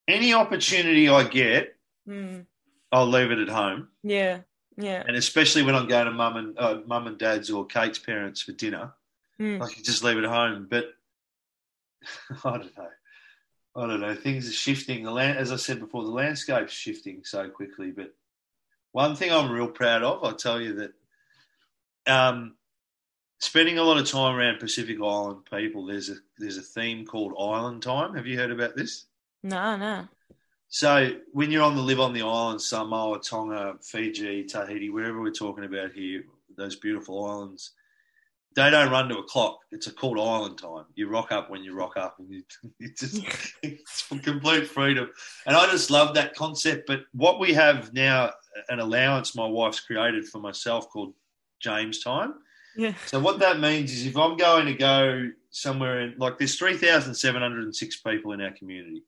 [0.07, 1.75] any opportunity I get,
[2.07, 2.45] mm.
[2.93, 3.89] I'll leave it at home.
[4.03, 4.41] Yeah,
[4.79, 5.03] yeah.
[5.07, 8.41] And especially when I'm going to mum and uh, mum and dad's or Kate's parents
[8.41, 8.93] for dinner,
[9.41, 9.61] mm.
[9.61, 10.69] I can just leave it at home.
[10.71, 10.93] But
[12.45, 12.89] I don't know.
[13.75, 14.15] I don't know.
[14.15, 15.03] Things are shifting.
[15.03, 17.91] The land, as I said before, the landscape's shifting so quickly.
[17.91, 18.15] But
[18.93, 20.93] one thing I'm real proud of, I'll tell you that.
[22.07, 22.55] Um,
[23.41, 27.35] spending a lot of time around Pacific Island people, there's a there's a theme called
[27.39, 28.15] Island Time.
[28.15, 29.07] Have you heard about this?
[29.43, 30.07] No, no.
[30.69, 35.31] So when you're on the live on the island, Samoa, Tonga, Fiji, Tahiti, wherever we're
[35.31, 36.25] talking about here,
[36.57, 37.73] those beautiful islands,
[38.55, 39.61] they don't run to a clock.
[39.71, 40.85] It's a called island time.
[40.95, 42.43] You rock up when you rock up, and you,
[42.81, 45.09] it's just it's complete freedom.
[45.47, 46.87] And I just love that concept.
[46.87, 48.33] But what we have now,
[48.69, 51.15] an allowance my wife's created for myself called
[51.61, 52.35] James time.
[52.77, 52.95] Yeah.
[53.07, 57.97] So what that means is if I'm going to go somewhere in like there's 3,706
[58.01, 59.05] people in our community.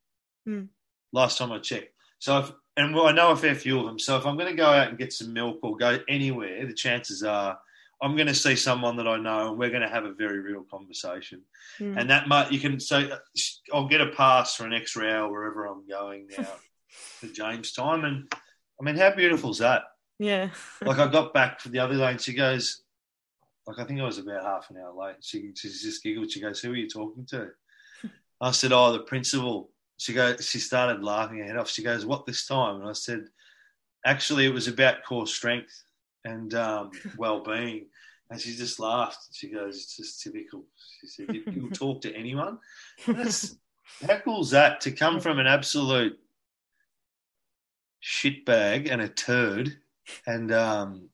[0.48, 0.68] Mm.
[1.12, 1.92] Last time I checked.
[2.18, 3.98] So, if, and I know a fair few of them.
[3.98, 6.74] So, if I'm going to go out and get some milk or go anywhere, the
[6.74, 7.58] chances are
[8.02, 10.40] I'm going to see someone that I know, and we're going to have a very
[10.40, 11.42] real conversation.
[11.78, 12.00] Mm.
[12.00, 13.12] And that might you can say,
[13.72, 16.46] I'll get a pass for an extra hour wherever I'm going now
[17.20, 18.04] to James time.
[18.04, 18.32] And
[18.80, 19.82] I mean, how beautiful is that?
[20.18, 20.50] Yeah.
[20.82, 22.82] like I got back for the other day, and she goes,
[23.66, 25.16] like I think I was about half an hour late.
[25.20, 26.30] She, she just giggled.
[26.30, 27.50] She goes, "Who are you talking to?"
[28.40, 29.70] I said, "Oh, the principal."
[30.01, 31.68] She goes, she started laughing her head off.
[31.68, 33.26] She goes, "What this time?" And I said,
[34.07, 35.84] "Actually, it was about core strength
[36.24, 37.88] and um, well-being."
[38.30, 39.18] And she just laughed.
[39.32, 40.64] She goes, "It's just typical."
[41.01, 42.61] She said, you, "You'll talk to anyone."
[43.07, 43.59] That's,
[44.09, 46.18] how cool is that to come from an absolute
[48.03, 49.76] shitbag and a turd
[50.26, 51.11] and um,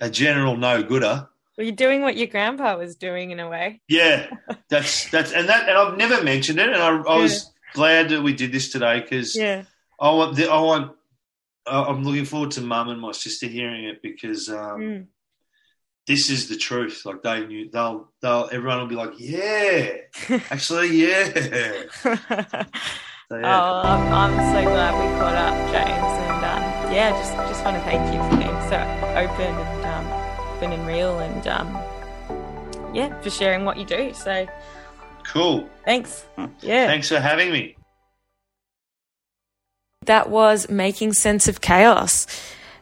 [0.00, 1.28] a general no gooder
[1.58, 3.82] well, you're doing what your grandpa was doing in a way.
[3.86, 4.30] Yeah,
[4.70, 8.22] that's that's and that and I've never mentioned it, and I, I was glad that
[8.22, 9.64] we did this today because yeah.
[10.00, 10.92] I want the, I want
[11.66, 15.06] I'm looking forward to mum and my sister hearing it because um, mm.
[16.06, 17.02] this is the truth.
[17.04, 19.92] Like they knew they'll they'll everyone will be like, yeah,
[20.50, 21.84] actually, yeah.
[22.02, 22.16] so,
[23.30, 23.60] yeah.
[23.60, 27.76] Oh, I'm, I'm, so glad we caught up, James, and um, yeah, just just want
[27.76, 28.78] to thank you for being so
[29.16, 31.78] open and um, open and real, and um,
[32.92, 34.12] yeah, for sharing what you do.
[34.14, 34.48] So
[35.24, 35.68] Cool.
[35.84, 36.22] Thanks.
[36.36, 36.46] Hmm.
[36.60, 36.86] Yeah.
[36.86, 37.76] Thanks for having me.
[40.06, 42.26] That was Making Sense of Chaos.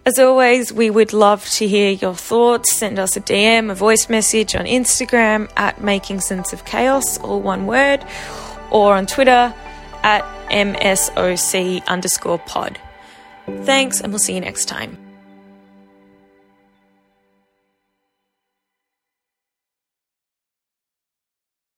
[0.06, 2.74] As always, we would love to hear your thoughts.
[2.74, 7.40] Send us a DM, a voice message on Instagram at Making Sense of Chaos, all
[7.42, 8.04] one word,
[8.70, 9.54] or on Twitter
[10.02, 12.78] at MSOC underscore pod.
[13.64, 15.09] Thanks, and we'll see you next time.